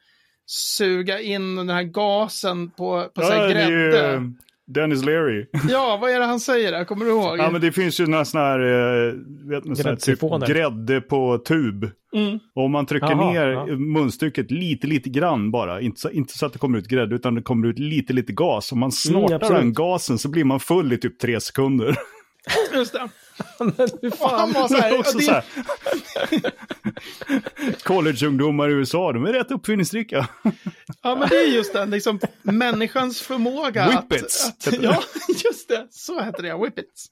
suga 0.45 1.19
in 1.19 1.55
den 1.55 1.69
här 1.69 1.83
gasen 1.83 2.69
på, 2.71 3.09
på 3.15 3.21
så 3.21 3.31
här 3.31 3.47
det 3.47 3.61
är 3.61 3.69
ju 3.69 3.91
grädde. 3.91 4.33
Dennis 4.73 5.05
Leary. 5.05 5.45
Ja, 5.69 5.97
vad 6.01 6.11
är 6.11 6.19
det 6.19 6.25
han 6.25 6.39
säger 6.39 6.71
där? 6.71 6.85
Kommer 6.85 7.05
du 7.05 7.11
ihåg? 7.11 7.37
ja, 7.37 7.49
men 7.51 7.61
det 7.61 7.71
finns 7.71 7.99
ju 7.99 8.07
några 8.07 8.25
sådana 8.25 8.47
här, 8.49 8.59
eh, 8.59 9.13
vet 9.49 9.65
ni, 9.65 9.75
såna 9.75 9.89
här 9.89 9.95
typ 9.95 10.19
grädde 10.47 11.01
på 11.01 11.37
tub. 11.37 11.91
Mm. 12.15 12.39
Och 12.55 12.65
om 12.65 12.71
man 12.71 12.85
trycker 12.85 13.11
Jaha, 13.11 13.31
ner 13.31 13.47
ja. 13.47 13.65
munstycket 13.65 14.51
lite, 14.51 14.87
lite 14.87 15.09
grann 15.09 15.51
bara, 15.51 15.81
inte 15.81 15.99
så, 15.99 16.09
inte 16.09 16.37
så 16.37 16.45
att 16.45 16.53
det 16.53 16.59
kommer 16.59 16.77
ut 16.77 16.87
grädde, 16.87 17.15
utan 17.15 17.35
det 17.35 17.41
kommer 17.41 17.67
ut 17.67 17.79
lite, 17.79 18.13
lite 18.13 18.33
gas. 18.33 18.71
Om 18.71 18.79
man 18.79 18.91
snortar 18.91 19.35
absolut. 19.35 19.61
den 19.61 19.73
gasen 19.73 20.17
så 20.17 20.29
blir 20.29 20.43
man 20.43 20.59
full 20.59 20.93
i 20.93 20.97
typ 20.97 21.19
tre 21.19 21.39
sekunder. 21.39 21.95
Just 22.73 22.93
det. 22.93 23.09
Men 23.59 23.73
hur 24.01 24.11
Och 24.11 24.29
han 24.29 24.53
fan. 24.53 24.61
var 24.61 24.67
så 24.67 24.75
här, 24.77 24.99
Också 24.99 25.17
och 25.17 25.23
så 25.23 25.31
det, 25.31 25.43
här. 26.31 26.53
Collegeungdomar 27.83 28.69
i 28.69 28.73
USA, 28.73 29.11
de 29.11 29.25
är 29.25 29.33
rätt 29.33 29.51
uppfinningsrika. 29.51 30.27
ja, 31.01 31.15
men 31.15 31.29
det 31.29 31.35
är 31.35 31.47
just 31.47 31.73
den, 31.73 31.89
liksom 31.91 32.19
människans 32.41 33.21
förmåga 33.21 33.87
Whippets, 34.09 34.47
att... 34.49 34.67
att 34.67 34.73
det. 34.73 34.85
ja, 34.85 35.03
just 35.45 35.67
det, 35.67 35.87
så 35.89 36.21
heter 36.21 36.43
det, 36.43 36.57
whippets. 36.57 37.05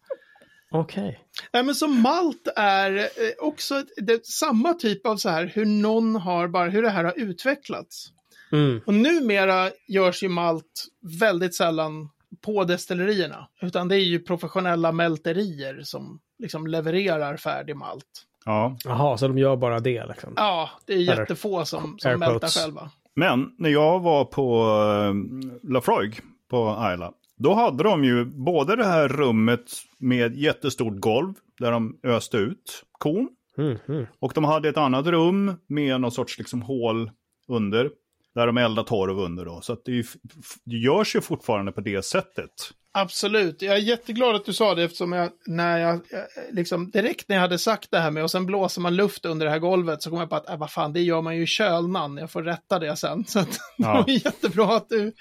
Okej. 0.72 1.20
Nej, 1.54 1.63
men 1.63 1.76
så 1.76 1.88
malt 1.88 2.48
är 2.56 2.98
eh, 2.98 3.08
också 3.39 3.84
det, 3.98 4.26
samma 4.26 4.74
typ 4.74 5.06
av 5.06 5.18
så 5.18 5.30
här 5.30 5.52
hur 5.56 5.65
någon 5.65 6.15
har 6.15 6.48
bara, 6.48 6.70
hur 6.70 6.82
det 6.82 6.89
här 6.89 7.04
har 7.04 7.13
utvecklats. 7.20 8.08
Mm. 8.52 8.82
Och 8.86 8.94
numera 8.94 9.72
görs 9.88 10.24
ju 10.24 10.30
malt 10.30 10.86
väldigt 11.20 11.56
sällan 11.56 12.10
på 12.42 12.63
destillerierna, 12.63 13.48
utan 13.62 13.88
det 13.88 13.96
är 13.96 14.06
ju 14.06 14.20
professionella 14.20 14.92
mälterier 14.92 15.82
som 15.84 16.20
liksom 16.39 16.68
levererar 16.68 17.38
färdig 17.38 17.76
malt. 17.76 18.26
Ja, 18.46 18.78
Jaha, 18.84 19.18
så 19.18 19.28
de 19.28 19.38
gör 19.38 19.56
bara 19.56 19.80
det 19.80 20.06
liksom. 20.06 20.34
Ja, 20.36 20.70
det 20.86 20.94
är 20.94 20.98
jättefå 20.98 21.65
som, 21.65 21.96
som 22.00 22.20
mältar 22.20 22.48
själva. 22.48 22.89
men 23.15 23.52
när 23.58 23.70
jag 23.70 24.00
var 24.00 24.26
på 24.26 24.65
uh, 24.65 25.72
Lafroig 25.72 26.20
på 26.50 26.89
Isla, 26.94 27.13
då 27.38 27.54
hade 27.54 27.84
de 27.84 28.04
ju 28.04 28.26
både 28.26 28.76
det 28.76 28.86
här 28.86 29.08
rummet 29.08 29.72
med 29.98 30.36
jättestort 30.36 31.00
golv 31.00 31.34
där 31.60 31.72
de 31.72 32.00
öste 32.04 32.38
ut 32.38 32.84
kon. 32.92 33.30
Mm, 33.58 33.78
mm. 33.88 34.06
Och 34.20 34.32
de 34.36 34.44
hade 34.44 34.70
ett 34.70 34.78
annat 34.78 35.06
rum 35.06 35.54
med 35.68 36.02
någon 36.02 36.12
sorts 36.12 36.38
liksom 36.38 36.62
hål 36.62 37.12
under. 37.48 37.89
Där 38.39 38.47
de 38.47 38.58
eldar 38.58 38.84
torv 38.84 39.19
under 39.19 39.45
då. 39.45 39.62
Så 39.62 39.73
att 39.73 39.86
det, 39.86 40.06
det 40.65 40.75
görs 40.75 41.15
ju 41.15 41.21
fortfarande 41.21 41.71
på 41.71 41.82
det 41.82 42.06
sättet. 42.06 42.52
Absolut, 42.93 43.62
jag 43.62 43.75
är 43.75 43.80
jätteglad 43.80 44.36
att 44.36 44.45
du 44.45 44.54
sa 44.54 44.75
det 44.75 44.84
eftersom 44.84 45.12
jag, 45.12 45.30
när 45.47 45.80
jag, 45.80 45.99
jag, 46.10 46.21
liksom, 46.52 46.91
direkt 46.91 47.30
när 47.30 47.36
jag 47.36 47.41
hade 47.41 47.58
sagt 47.58 47.91
det 47.91 47.99
här 47.99 48.12
med 48.12 48.23
och 48.23 48.32
sen 48.32 48.45
blåser 48.45 48.82
man 48.82 48.95
luft 48.95 49.25
under 49.25 49.45
det 49.45 49.52
här 49.52 49.60
golvet 49.60 50.02
så 50.02 50.10
kom 50.10 50.19
jag 50.19 50.30
på 50.30 50.36
att, 50.36 50.49
äh, 50.49 50.58
vad 50.58 50.71
fan, 50.71 50.93
det 50.93 51.02
gör 51.02 51.21
man 51.21 51.38
ju 51.38 51.43
i 51.43 51.47
kölnan, 51.47 52.17
jag 52.17 52.32
får 52.32 52.43
rätta 52.43 52.80
det 52.80 52.95
sen. 52.95 53.25
Så 53.25 53.39
att, 53.39 53.60
Ja. 53.78 53.88
det 53.88 54.02
var 54.02 54.10
jättebra 54.25 54.75
att 54.75 54.89
du, 54.89 55.13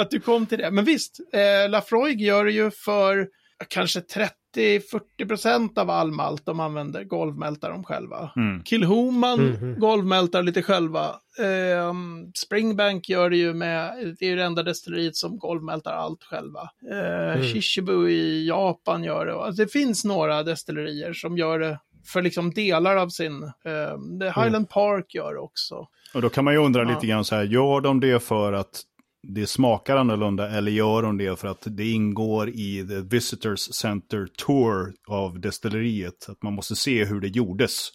att 0.00 0.10
du 0.10 0.20
kom 0.20 0.46
till 0.46 0.58
det. 0.58 0.70
Men 0.70 0.84
visst, 0.84 1.20
eh, 1.32 1.70
Lafroig 1.70 2.20
gör 2.20 2.44
det 2.44 2.52
ju 2.52 2.70
för 2.70 3.28
kanske 3.68 4.00
30-40 4.56 5.28
procent 5.28 5.78
av 5.78 5.90
all 5.90 6.10
malt 6.12 6.46
de 6.46 6.60
använder, 6.60 7.04
golvmältar 7.04 7.70
de 7.70 7.84
själva. 7.84 8.30
Mm. 8.36 8.64
Kilhoman 8.64 9.40
Mhm. 9.46 9.80
golvmältar 9.80 10.42
lite 10.42 10.62
själva. 10.62 11.06
Ehm, 11.42 12.32
Springbank 12.34 13.08
gör 13.08 13.30
det 13.30 13.36
ju 13.36 13.54
med, 13.54 13.92
det 14.18 14.26
är 14.26 14.30
ju 14.30 14.36
det 14.36 14.44
enda 14.44 14.62
destilleriet 14.62 15.16
som 15.16 15.38
golvmältar 15.38 15.92
allt 15.92 16.22
själva. 16.24 16.60
Uh, 16.92 17.32
Mm. 17.36 17.42
Shishibu 17.42 18.08
i 18.10 18.48
Japan 18.48 19.04
gör 19.04 19.26
det. 19.26 19.34
Alltså, 19.34 19.62
det 19.62 19.72
finns 19.72 20.04
några 20.04 20.42
destillerier 20.42 21.12
som 21.12 21.38
gör 21.38 21.58
det 21.58 21.80
för 22.12 22.22
liksom 22.22 22.50
delar 22.50 22.96
av 22.96 23.08
sin, 23.08 23.40
det 24.18 24.26
Highland 24.26 24.68
Park 24.68 25.14
gör 25.14 25.34
det 25.34 25.40
också. 25.40 25.86
Och 26.14 26.22
då 26.22 26.28
kan 26.28 26.44
man 26.44 26.54
ju 26.54 26.60
undra 26.60 26.82
Ja. 26.82 26.88
lite 26.94 27.06
grann 27.06 27.24
så 27.24 27.34
här, 27.34 27.44
gör 27.44 27.80
de 27.80 28.00
det 28.00 28.20
för 28.22 28.52
att 28.52 28.82
det 29.28 29.46
smakar 29.46 29.96
annorlunda 29.96 30.50
eller 30.50 30.72
gör 30.72 31.02
de 31.02 31.18
det 31.18 31.38
för 31.38 31.48
att 31.48 31.62
det 31.64 31.90
ingår 31.90 32.48
i 32.48 32.86
the 32.88 33.00
Visitors 33.00 33.60
Center 33.60 34.28
Tour 34.36 34.94
av 35.08 35.40
destilleriet? 35.40 36.28
Att 36.28 36.42
man 36.42 36.52
måste 36.52 36.76
se 36.76 37.04
hur 37.04 37.20
det 37.20 37.28
gjordes. 37.28 37.88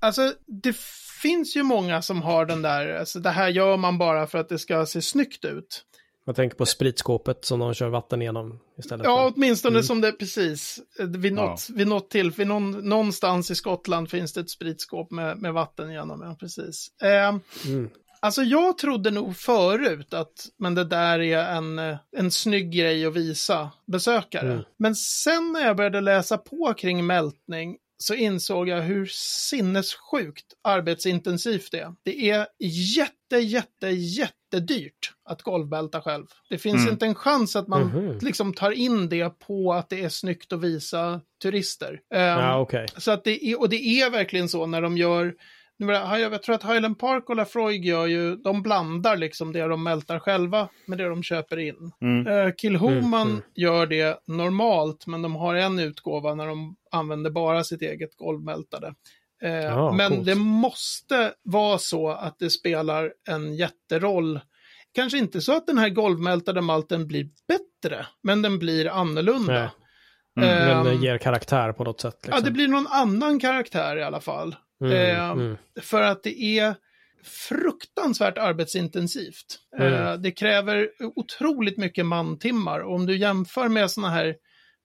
Alltså, 0.00 0.32
det 0.46 0.76
finns 1.22 1.56
ju 1.56 1.62
många 1.62 2.02
som 2.02 2.22
har 2.22 2.46
den 2.46 2.62
där, 2.62 2.98
alltså 2.98 3.20
det 3.20 3.30
här 3.30 3.48
gör 3.48 3.76
man 3.76 3.98
bara 3.98 4.26
för 4.26 4.38
att 4.38 4.48
det 4.48 4.58
ska 4.58 4.86
se 4.86 5.02
snyggt 5.02 5.44
ut. 5.44 5.84
Jag 6.24 6.36
tänker 6.36 6.56
på 6.56 6.66
spritskåpet 6.66 7.44
som 7.44 7.58
de 7.60 7.74
kör 7.74 7.88
vatten 7.88 8.22
igenom 8.22 8.60
istället. 8.78 9.04
Ja, 9.04 9.16
för. 9.28 9.34
åtminstone 9.36 9.82
som 9.82 10.00
det 10.00 10.12
precis. 10.12 10.80
Vid 10.98 11.32
något, 11.32 11.70
vid 11.70 11.88
något 11.88 12.10
till, 12.10 12.30
vid 12.30 12.46
någon, 12.46 12.70
någonstans 12.70 13.50
i 13.50 13.54
Skottland 13.54 14.10
finns 14.10 14.32
det 14.32 14.40
ett 14.40 14.50
spritskåp 14.50 15.10
med, 15.10 15.38
med 15.38 15.52
vatten 15.52 15.90
igenom. 15.90 16.22
Ja, 16.22 16.36
precis. 16.40 16.88
Eh, 17.02 17.36
Mm. 17.66 17.90
Alltså 18.20 18.42
jag 18.42 18.78
trodde 18.78 19.10
nog 19.10 19.36
förut 19.36 20.14
att 20.14 20.46
men 20.58 20.74
det 20.74 20.84
där 20.84 21.18
är 21.20 21.38
en, 21.56 21.78
en 22.16 22.30
snygg 22.30 22.72
grej 22.72 23.06
att 23.06 23.14
visa 23.16 23.70
besökare. 23.86 24.52
Mm. 24.52 24.64
Men 24.78 24.94
sen 24.94 25.52
när 25.52 25.66
jag 25.66 25.76
började 25.76 26.00
läsa 26.00 26.38
på 26.38 26.74
kring 26.74 27.06
mältning 27.06 27.76
så 28.00 28.14
insåg 28.14 28.68
jag 28.68 28.82
hur 28.82 29.06
sinnessjukt 29.12 30.46
arbetsintensivt 30.64 31.70
det 31.72 31.80
är. 31.80 31.94
Det 32.04 32.30
är 32.30 32.46
jätte, 32.96 33.36
jätte, 33.36 33.88
jättedyrt 33.88 35.12
att 35.24 35.42
golvbälta 35.42 36.00
själv. 36.00 36.26
Det 36.50 36.58
finns 36.58 36.76
Mm. 36.82 36.88
inte 36.92 37.06
en 37.06 37.14
chans 37.14 37.56
att 37.56 37.68
man 37.68 37.82
Mhm. 37.82 38.18
liksom 38.22 38.54
tar 38.54 38.70
in 38.70 39.08
det 39.08 39.38
på 39.38 39.72
att 39.72 39.88
det 39.88 40.04
är 40.04 40.08
snyggt 40.08 40.52
att 40.52 40.60
visa 40.60 41.20
turister. 41.42 42.00
Ehm, 42.14 42.20
Ja, 42.38 42.58
okej. 42.60 42.86
så 42.96 43.10
att 43.10 43.24
det 43.24 43.44
är, 43.46 43.60
och 43.60 43.68
det 43.68 43.76
är 44.00 44.10
verkligen 44.10 44.48
så 44.48 44.66
när 44.66 44.82
de 44.82 44.96
gör 44.98 45.34
Jag 45.78 46.42
tror 46.42 46.54
att 46.54 46.64
Highland 46.64 46.98
Park 46.98 47.30
och 47.30 47.36
Lafroig 47.36 47.84
gör 47.84 48.06
ju, 48.06 48.36
de 48.36 48.62
blandar 48.62 49.16
liksom 49.16 49.52
det 49.52 49.66
de 49.66 49.82
mältar 49.82 50.18
själva 50.18 50.68
med 50.86 50.98
det 50.98 51.08
de 51.08 51.22
köper 51.22 51.56
in. 51.58 51.92
Mm. 52.02 52.26
Uh, 52.26 52.52
Kilhoman 52.54 53.22
Mm, 53.22 53.30
mm. 53.32 53.42
gör 53.54 53.86
det 53.86 54.18
normalt, 54.26 55.06
men 55.06 55.22
de 55.22 55.36
har 55.36 55.54
en 55.54 55.78
utgåva 55.78 56.34
när 56.34 56.46
de 56.46 56.76
använder 56.90 57.30
bara 57.30 57.64
sitt 57.64 57.82
eget 57.82 58.16
golvmältade. 58.16 58.94
Eh, 59.42 59.50
Ja, 59.52 59.92
men 59.92 60.10
coolt. 60.10 60.26
det 60.26 60.34
måste 60.34 61.32
vara 61.42 61.78
så 61.78 62.08
att 62.08 62.38
det 62.38 62.50
spelar 62.50 63.12
en 63.28 63.54
jätteroll. 63.54 64.40
Kanske 64.94 65.18
inte 65.18 65.40
så 65.40 65.56
att 65.56 65.66
den 65.66 65.78
här 65.78 65.88
golvmältade 65.88 66.60
malten 66.60 67.06
blir 67.06 67.28
bättre, 67.48 68.06
men 68.22 68.42
den 68.42 68.58
blir 68.58 68.88
annorlunda. 68.88 69.52
Nej. 69.52 69.68
Mm. 70.48 70.68
Ehm, 70.68 70.76
Men 70.76 70.84
det 70.84 71.06
ger 71.06 71.18
karaktär 71.18 71.72
på 71.72 71.84
något 71.84 72.00
sätt. 72.00 72.14
Liksom. 72.22 72.34
Ja, 72.34 72.40
det 72.44 72.50
blir 72.50 72.68
någon 72.68 72.86
annan 72.86 73.40
karaktär 73.40 73.96
i 73.96 74.02
alla 74.02 74.20
fall. 74.20 74.56
Mm, 74.80 74.92
eh, 74.92 75.30
mm. 75.30 75.56
För 75.80 76.02
att 76.02 76.22
det 76.22 76.42
är 76.42 76.74
fruktansvärt 77.24 78.38
arbetsintensivt. 78.38 79.58
Mm. 79.78 79.92
Eh, 79.92 80.14
det 80.14 80.30
kräver 80.30 80.90
otroligt 81.16 81.76
mycket 81.76 82.06
mantimmar. 82.06 82.80
Om 82.80 83.06
du 83.06 83.16
jämför 83.16 83.68
med 83.68 83.90
sådana 83.90 84.12
här 84.12 84.36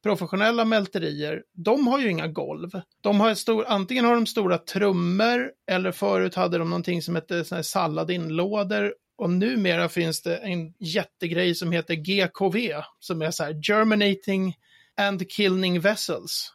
professionella 0.03 0.65
mälterier, 0.65 1.43
de 1.51 1.87
har 1.87 1.99
ju 1.99 2.09
inga 2.09 2.27
golv. 2.27 2.81
De 3.01 3.19
har 3.19 3.33
stor, 3.33 3.65
antingen 3.67 4.05
har 4.05 4.15
de 4.15 4.25
stora 4.25 4.57
trummor 4.57 5.51
eller 5.71 5.91
förut 5.91 6.35
hade 6.35 6.57
de 6.57 6.69
någonting 6.69 7.01
som 7.01 7.15
hette 7.15 7.45
såna 7.45 7.57
här 7.57 7.63
salladinlådor. 7.63 8.93
Och 9.17 9.29
numera 9.29 9.89
finns 9.89 10.21
det 10.21 10.37
en 10.37 10.73
jättegrej 10.79 11.55
som 11.55 11.71
heter 11.71 11.93
GKV, 11.93 12.73
som 12.99 13.21
är 13.21 13.31
så 13.31 13.43
här 13.43 13.61
Germinating 13.69 14.55
and 14.97 15.31
Killing 15.31 15.79
Vessels. 15.79 16.53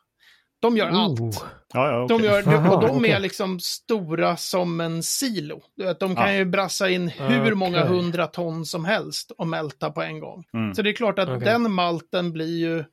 De 0.61 0.77
gör 0.77 0.89
allt. 0.89 1.21
Oh. 1.21 1.43
Ja, 1.75 1.91
ja, 1.93 2.03
okej. 2.05 2.19
De 2.19 2.25
gör, 2.25 2.49
Aha, 2.55 2.71
och 2.77 2.81
de 2.83 2.97
okej. 2.97 3.11
är 3.11 3.21
liksom 3.21 3.61
stora 3.61 4.37
som 4.37 4.81
en 4.81 5.03
silo. 5.03 5.63
De 6.01 6.17
kan 6.17 6.27
Ja. 6.29 6.33
ju 6.33 6.45
brassa 6.45 6.91
in 6.91 7.09
hur 7.09 7.41
Okej. 7.43 7.55
många 7.55 7.85
hundra 7.85 8.27
ton 8.27 8.65
som 8.67 8.85
helst 8.85 9.31
och 9.39 9.47
mälta 9.47 9.91
på 9.91 10.03
en 10.03 10.21
gång. 10.21 10.45
Mm. 10.55 10.75
Så 10.75 10.83
det 10.83 10.91
är 10.91 10.95
klart 10.95 11.19
att 11.19 11.41
den 11.41 11.73
malten 11.73 12.33
blir 12.33 12.59
ju 12.59 12.85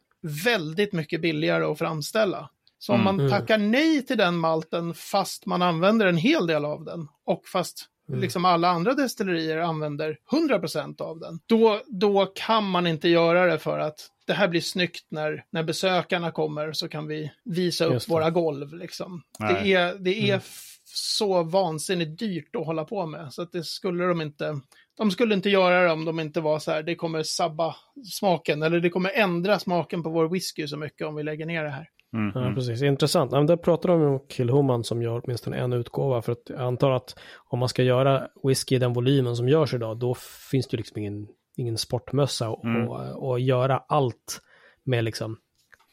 väldigt 0.45 0.93
mycket 0.93 1.21
billigare 1.21 1.63
att 1.63 1.77
framställa. 1.77 2.49
Så 2.79 2.93
om 2.93 3.01
Mm. 3.01 3.15
man 3.15 3.19
Mm. 3.27 3.31
tackar 3.39 3.57
nej 3.57 4.05
till 4.05 4.17
den 4.17 4.37
malten 4.37 4.93
fast 4.93 5.45
man 5.45 5.61
använder 5.61 6.05
en 6.05 6.17
hel 6.17 6.47
del 6.47 6.65
av 6.65 6.83
den 6.85 7.07
och 7.25 7.41
fast 7.47 7.85
Mm. 8.09 8.21
liksom 8.21 8.45
alla 8.45 8.69
andra 8.69 8.93
destillerier 8.93 9.57
använder 9.57 10.17
100% 10.31 11.01
av 11.01 11.19
den, 11.19 11.39
då, 11.45 11.81
då 11.87 12.25
kan 12.35 12.69
man 12.69 12.87
inte 12.87 13.09
göra 13.09 13.45
det 13.45 13.59
för 13.59 13.79
att 13.79 14.09
det 14.27 14.33
här 14.33 14.47
blir 14.47 14.61
snyggt 14.61 15.05
när, 15.09 15.45
när 15.49 15.63
besökarna 15.63 16.31
kommer 16.31 16.73
så 16.73 16.89
kan 16.89 17.07
vi 17.07 17.31
visa 17.43 17.85
upp 17.85 18.09
våra 18.09 18.29
golv. 18.29 18.73
Liksom. 18.73 19.21
Det 19.39 19.73
är, 19.73 19.95
det 19.99 20.29
är 20.29 20.33
Mm. 20.33 20.41
så 20.83 21.43
vansinnigt 21.43 22.19
dyrt 22.19 22.55
att 22.55 22.65
hålla 22.65 22.85
på 22.85 23.05
med 23.05 23.33
så 23.33 23.41
att 23.41 23.51
det 23.51 23.63
skulle 23.63 24.05
de 24.05 24.21
inte 24.21 24.59
de 24.97 25.11
skulle 25.11 25.35
inte 25.35 25.49
göra 25.49 25.83
det 25.83 25.91
om 25.91 26.05
de 26.05 26.19
inte 26.19 26.41
var 26.41 26.59
så 26.59 26.71
här, 26.71 26.83
det 26.83 26.95
kommer 26.95 27.23
sabba 27.23 27.75
smaken 28.11 28.63
eller 28.63 28.79
det 28.79 28.89
kommer 28.89 29.09
ändra 29.09 29.59
smaken 29.59 30.03
på 30.03 30.09
vår 30.09 30.29
whisky 30.29 30.67
så 30.67 30.77
mycket 30.77 31.07
om 31.07 31.15
vi 31.15 31.23
lägger 31.23 31.45
ner 31.45 31.63
det 31.63 31.69
här. 31.69 31.89
Mm. 32.15 32.31
Ja, 32.35 32.41
Mm. 32.41 32.55
precis. 32.55 32.81
Intressant. 32.81 33.31
Ja, 33.31 33.41
där 33.43 33.57
pratar 33.57 33.89
de 33.89 34.01
om 34.01 34.19
Kilhoman 34.29 34.83
som 34.83 35.01
gör 35.01 35.21
åtminstone 35.23 35.57
en 35.57 35.73
utgåva. 35.73 36.21
För 36.21 36.31
att 36.31 36.43
jag 36.49 36.59
antar 36.59 36.91
att 36.91 37.15
om 37.49 37.59
man 37.59 37.69
ska 37.69 37.83
göra 37.83 38.27
whisky 38.43 38.75
i 38.75 38.79
den 38.79 38.93
volymen 38.93 39.35
som 39.35 39.49
görs 39.49 39.73
idag, 39.73 39.97
då 39.97 40.15
finns 40.51 40.67
det 40.67 40.77
liksom 40.77 40.97
ingen, 41.01 41.27
ingen 41.57 41.77
sportmössa 41.77 42.49
och, 42.49 42.65
Mm. 42.65 42.87
och, 42.89 43.29
och 43.29 43.39
göra 43.39 43.83
allt 43.87 44.41
med 44.83 45.03
liksom 45.03 45.37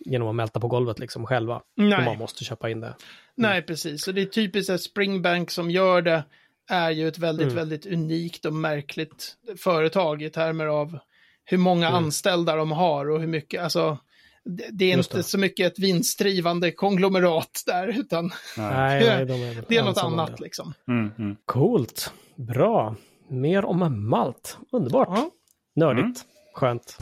genom 0.04 0.28
att 0.28 0.34
mälta 0.34 0.60
på 0.60 0.68
golvet 0.68 0.98
liksom 0.98 1.26
själva. 1.26 1.62
Nej. 1.76 2.04
Man 2.04 2.18
måste 2.18 2.44
köpa 2.44 2.70
in 2.70 2.80
det. 2.80 2.94
Nej, 3.34 3.62
precis. 3.62 4.02
Så 4.04 4.12
det 4.12 4.22
är 4.22 4.26
typiskt 4.26 4.70
att 4.70 4.80
Springbank 4.80 5.50
som 5.50 5.70
gör 5.70 6.02
det 6.02 6.24
är 6.70 6.90
ju 6.90 7.08
ett 7.08 7.18
väldigt, 7.18 7.44
Mm. 7.44 7.56
väldigt 7.56 7.86
unikt 7.86 8.44
och 8.44 8.52
märkligt 8.52 9.36
företag 9.58 10.22
i 10.22 10.30
termer 10.30 10.66
av 10.66 10.98
hur 11.44 11.58
många 11.58 11.88
Mm. 11.88 12.04
anställda 12.04 12.56
de 12.56 12.72
har 12.72 13.10
och 13.10 13.20
hur 13.20 13.26
mycket, 13.26 13.62
alltså 13.62 13.98
det, 14.44 14.68
det 14.72 14.92
är 14.92 14.96
Just 14.96 15.10
inte 15.10 15.18
det. 15.18 15.22
så 15.22 15.38
mycket 15.38 15.72
ett 15.72 15.78
vinstdrivande 15.78 16.70
konglomerat 16.72 17.62
där, 17.66 17.88
utan 18.00 18.30
Nej. 18.56 19.04
Nej, 19.06 19.26
de 19.26 19.32
är 19.34 19.64
det 19.68 19.76
är 19.76 19.84
något 19.84 19.98
annat 19.98 20.36
det. 20.36 20.42
liksom. 20.42 20.74
Mm. 20.88 21.10
Mm. 21.18 21.36
Coolt. 21.46 22.12
Bra. 22.36 22.96
Mer 23.28 23.64
om 23.64 24.08
malt. 24.08 24.58
Underbart. 24.72 25.08
Ja. 25.10 25.30
Nördigt. 25.76 26.04
Mm. 26.04 26.14
Skönt. 26.54 26.96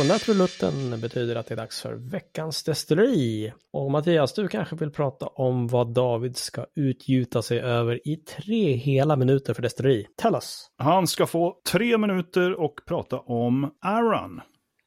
Och 0.00 0.20
trudelutten 0.20 1.00
betyder 1.00 1.36
att 1.36 1.46
det 1.46 1.54
är 1.54 1.56
dags 1.56 1.80
för 1.80 1.94
veckans 1.94 2.62
destilleri. 2.62 3.52
Och 3.72 3.90
Mattias, 3.90 4.34
du 4.34 4.48
kanske 4.48 4.76
vill 4.76 4.90
prata 4.90 5.26
om 5.26 5.68
vad 5.68 5.94
David 5.94 6.36
ska 6.36 6.66
utgjuta 6.76 7.42
sig 7.42 7.60
över 7.60 8.08
i 8.08 8.16
tre 8.16 8.72
hela 8.72 9.16
minuter 9.16 9.54
för 9.54 9.62
destilleri. 9.62 10.06
Tell 10.16 10.34
us. 10.34 10.66
Han 10.76 11.06
ska 11.06 11.26
få 11.26 11.60
tre 11.72 11.98
minuter 11.98 12.60
och 12.60 12.74
prata 12.86 13.18
om 13.18 13.70
Aran. 13.80 14.40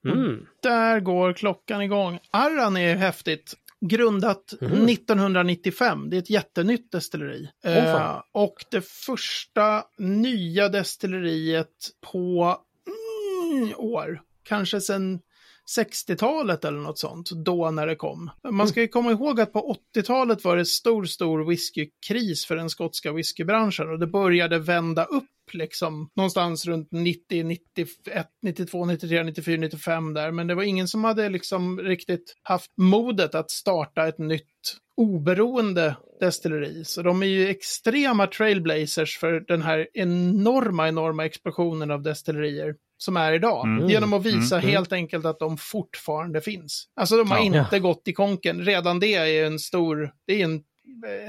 Mm. 0.08 0.46
Där 0.64 1.00
går 1.00 1.34
klockan 1.34 1.82
igång. 1.82 2.20
Arran 2.32 2.78
är 2.78 2.96
häftigt. 2.96 3.54
Grundat 3.90 4.54
Mhm. 4.62 4.86
1995. 4.86 6.10
Det 6.10 6.18
är 6.18 6.22
ett 6.22 6.30
jättenytt 6.30 6.92
destilleri. 6.92 7.50
Fan. 7.64 8.16
Eh, 8.16 8.22
och 8.32 8.56
det 8.72 8.86
första 8.86 9.84
nya 9.98 10.70
destilleriet 10.70 11.70
på 12.12 12.58
mm, 12.88 13.74
år. 13.78 14.22
Kanske 14.44 14.82
sedan 14.82 15.20
60-talet 15.78 16.66
eller 16.66 16.80
något 16.80 17.00
sånt, 17.00 17.30
då 17.32 17.72
när 17.72 17.88
det 17.88 17.96
kom. 17.96 18.30
Man 18.52 18.68
ska 18.68 18.82
ju 18.82 18.88
komma 18.88 19.12
ihåg 19.12 19.42
att 19.42 19.54
på 19.54 19.78
80-talet 19.96 20.44
var 20.44 20.58
det 20.58 20.66
stor, 20.66 21.06
stor 21.06 21.50
whiskykris 21.50 22.46
för 22.46 22.56
den 22.56 22.70
skotska 22.70 23.12
whiskybranschen 23.12 23.90
och 23.90 24.00
det 24.00 24.08
började 24.08 24.60
vända 24.60 25.04
upp 25.04 25.30
liksom 25.54 26.10
någonstans 26.16 26.66
runt 26.66 26.88
90, 26.92 27.44
91, 27.44 28.28
92, 28.42 28.86
93, 28.86 29.24
94, 29.24 29.58
95 29.58 30.14
där. 30.14 30.32
Men 30.32 30.48
det 30.48 30.56
var 30.56 30.64
ingen 30.64 30.88
som 30.88 31.04
hade 31.04 31.30
liksom 31.30 31.80
riktigt 31.80 32.36
haft 32.44 32.72
modet 32.78 33.36
att 33.36 33.52
starta 33.52 34.08
ett 34.08 34.20
nytt 34.20 34.78
oberoende 34.98 35.96
destilleri. 36.20 36.86
Så 36.86 37.02
de 37.02 37.24
är 37.24 37.28
ju 37.28 37.48
extrema 37.48 38.28
trailblazers 38.28 39.18
för 39.18 39.40
den 39.48 39.62
här 39.62 39.88
enorma, 39.94 40.88
enorma 40.88 41.26
explosionen 41.26 41.92
av 41.92 42.02
destillerier 42.02 42.76
som 43.04 43.18
är 43.18 43.34
idag. 43.34 43.66
Mm. 43.68 43.90
Genom 43.90 44.14
att 44.14 44.24
visa 44.26 44.58
Mm. 44.58 44.70
helt 44.70 44.94
enkelt 44.94 45.26
att 45.26 45.40
de 45.40 45.58
fortfarande 45.58 46.42
finns. 46.42 46.88
Alltså 46.96 47.18
de 47.18 47.32
har 47.32 47.38
Ja. 47.38 47.44
inte 47.44 47.80
gått 47.80 48.08
i 48.08 48.14
konken. 48.14 48.62
Redan 48.62 49.00
det 49.00 49.16
är 49.16 49.46
en 49.46 49.60
stor, 49.60 50.12
det 50.28 50.42
är 50.42 50.44
en, 50.46 50.64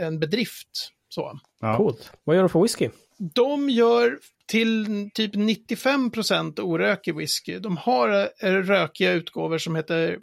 en 0.01 0.19
bedrift. 0.21 0.91
Så. 1.09 1.39
Ja. 1.61 1.77
Coolt. 1.77 2.13
Vad 2.25 2.37
gör 2.37 2.43
du 2.43 2.49
för 2.49 2.63
whisky? 2.63 2.89
De 3.19 3.71
gör 3.71 4.19
till 4.47 5.11
typ 5.15 5.35
95% 5.35 6.61
orökig 6.61 7.17
whisky. 7.17 7.59
De 7.59 7.77
har 7.77 8.29
eh, 8.43 8.51
rökiga 8.53 9.13
utgåvor 9.13 9.59
som 9.59 9.77
heter 9.77 10.19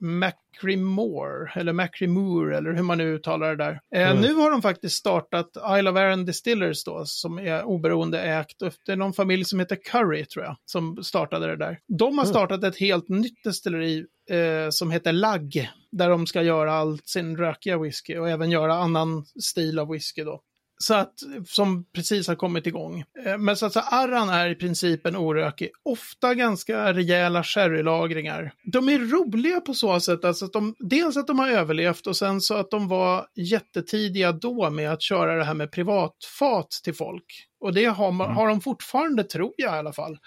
Macrimore, 0.62 1.51
eller 1.55 1.73
Macrimore, 1.73 2.57
eller 2.57 2.73
hur 2.73 2.84
man 2.84 2.97
nu 2.97 3.13
uttalar 3.15 3.55
det 3.55 3.63
där. 3.63 3.79
Eh, 3.95 4.12
Mm. 4.12 4.21
Nu 4.21 4.34
har 4.34 4.51
de 4.51 4.62
faktiskt 4.62 4.95
startat 4.95 5.49
Isle 5.79 5.89
of 5.89 5.97
Arran 5.97 6.25
Distillers 6.25 6.84
då, 6.84 7.05
som 7.05 7.39
är 7.39 7.63
oberoende 7.63 8.21
ägt. 8.21 8.60
Det 8.86 8.91
är 8.91 8.95
någon 8.95 9.13
familj 9.13 9.45
som 9.45 9.60
heter 9.60 9.75
Curry, 9.91 10.25
tror 10.25 10.45
jag, 10.45 10.55
som 10.65 11.03
startade 11.03 11.47
det 11.47 11.55
där. 11.57 11.79
De 11.88 12.17
har 12.17 12.25
Mm. 12.25 12.34
startat 12.34 12.63
ett 12.63 12.79
helt 12.79 13.10
nytt 13.10 13.43
destilleri 13.43 14.05
eh, 14.29 14.69
som 14.69 14.91
heter 14.91 15.12
Lagg, 15.13 15.69
där 15.91 16.10
de 16.10 16.27
ska 16.27 16.41
göra 16.41 16.73
all 16.73 16.99
sin 17.05 17.38
rökiga 17.38 17.77
whisky 17.77 18.17
och 18.17 18.29
även 18.29 18.51
göra 18.51 18.73
annan 18.73 19.25
stil 19.43 19.79
av 19.79 19.89
whisky 19.91 20.23
då. 20.23 20.41
Så 20.82 20.94
att, 20.94 21.13
som 21.48 21.86
precis 21.94 22.28
har 22.28 22.36
kommit 22.36 22.67
igång. 22.67 23.04
Eh, 23.26 23.38
Men 23.38 23.56
så 23.58 23.65
att 23.65 23.74
så 23.74 23.80
Arran 23.80 24.30
är 24.30 24.50
i 24.50 24.56
princip 24.56 25.06
en 25.06 25.15
orökig, 25.17 25.70
ofta 25.84 26.34
ganska 26.36 26.94
rejäla 26.94 27.44
sherrylagringar. 27.44 28.52
De 28.63 28.89
är 28.89 29.00
roliga 29.00 29.62
på 29.62 29.74
så 29.74 30.00
sätt, 30.00 30.26
alltså 30.26 30.46
att 30.46 30.54
de, 30.54 30.76
dels 30.80 31.17
att 31.17 31.28
de 31.28 31.39
har 31.39 31.50
överlevt 31.50 32.08
och 32.08 32.17
sen 32.17 32.41
så 32.41 32.54
att 32.56 32.72
de 32.72 32.88
var 32.88 33.26
jättetidiga 33.36 34.32
då 34.32 34.70
med 34.70 34.91
att 34.91 35.02
köra 35.02 35.36
det 35.36 35.44
här 35.44 35.54
med 35.54 35.72
privatfat 35.72 36.72
till 36.84 36.94
folk. 36.96 37.48
Och 37.60 37.74
det 37.74 37.86
har, 37.86 38.12
man, 38.12 38.26
Mm. 38.28 38.38
har 38.38 38.48
de 38.48 38.62
fortfarande, 38.62 39.24
tror 39.24 39.54
jag 39.58 39.76
i 39.76 39.80
alla 39.80 39.94
fall, 39.94 40.17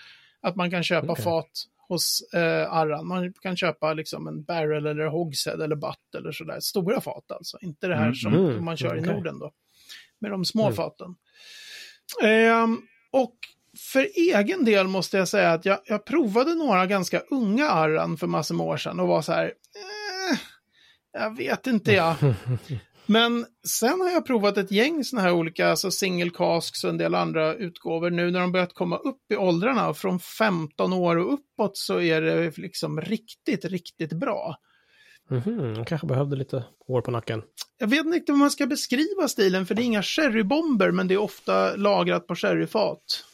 att 0.43 0.57
man 0.57 0.71
kan 0.71 0.83
köpa 0.83 1.13
Okej. 1.13 1.25
fat 1.25 1.51
hos 1.89 2.21
eh, 2.35 2.73
Arran. 2.73 3.07
Man 3.09 3.33
kan 3.33 3.57
köpa 3.57 3.93
liksom 3.95 4.29
en 4.29 4.45
barrel 4.45 4.87
eller 4.87 5.07
hogshead 5.07 5.65
eller 5.65 5.77
butt 5.77 6.15
eller 6.19 6.33
sådär. 6.33 6.61
Stora 6.61 7.01
fat 7.01 7.31
alltså, 7.33 7.59
inte 7.61 7.87
det 7.87 7.95
här 7.97 8.03
Mm, 8.03 8.15
som 8.15 8.35
mm, 8.35 8.65
man 8.65 8.77
kör 8.77 8.97
i 8.97 9.01
okej. 9.01 9.15
Norden 9.15 9.39
då. 9.39 9.51
Med 10.25 10.31
de 10.33 10.45
små 10.45 10.63
Mm. 10.63 10.77
faten. 10.77 11.15
Ehm, 12.23 12.81
och 13.13 13.35
för 13.93 14.09
egen 14.17 14.65
del 14.65 14.87
måste 14.89 15.17
jag 15.17 15.29
säga 15.29 15.53
att 15.53 15.65
jag, 15.65 15.79
jag 15.87 16.05
provade 16.05 16.55
några 16.55 16.87
ganska 16.87 17.21
unga 17.21 17.69
Arran 17.71 18.17
för 18.17 18.27
massor 18.27 18.55
med 18.55 18.67
år 18.67 18.77
sedan 18.77 19.01
och 19.01 19.09
var 19.09 19.23
så 19.23 19.33
här, 19.33 19.45
eh, 19.45 20.39
jag 21.13 21.37
vet 21.37 21.67
inte 21.67 21.93
jag. 21.93 22.15
Men 23.07 23.47
sen 23.69 24.01
har 24.01 24.11
jag 24.11 24.27
provat 24.27 24.57
ett 24.59 24.71
gäng 24.71 25.05
sådana 25.05 25.29
här 25.29 25.35
olika, 25.35 25.69
alltså 25.71 25.91
single 25.91 26.31
casks 26.31 26.85
och 26.85 26.91
en 26.91 26.99
del 26.99 27.15
andra 27.15 27.55
utgåvor 27.55 28.11
nu 28.11 28.31
när 28.31 28.41
de 28.41 28.53
börjat 28.53 28.75
komma 28.75 28.97
upp 28.97 29.33
i 29.33 29.37
åldrarna. 29.37 29.95
Från 29.95 30.21
15 30.21 30.93
år 30.93 31.17
och 31.17 31.35
uppåt 31.35 31.77
så 31.77 32.01
är 32.01 32.21
det 32.21 32.59
liksom 32.59 33.01
riktigt, 33.01 33.65
riktigt 33.65 34.13
bra. 34.13 34.57
Mhm, 35.31 35.75
de 35.75 35.85
kanske 35.85 36.07
behövde 36.07 36.37
lite 36.37 36.65
hår 36.87 37.01
på 37.01 37.11
nacken. 37.11 37.43
Jag 37.79 37.87
vet 37.87 38.07
inte 38.07 38.33
hur 38.33 38.39
man 38.39 38.51
ska 38.51 38.67
beskriva 38.67 39.29
stilen, 39.29 39.67
för 39.67 39.75
det 39.75 39.83
är 39.83 39.85
inga 39.85 40.03
sherrybomber, 40.03 40.91
men 40.91 41.09
det 41.09 41.15
är 41.15 41.19
ofta 41.19 41.77
lagrat 41.77 42.27
på 42.27 42.35
sherryfat. 42.35 43.25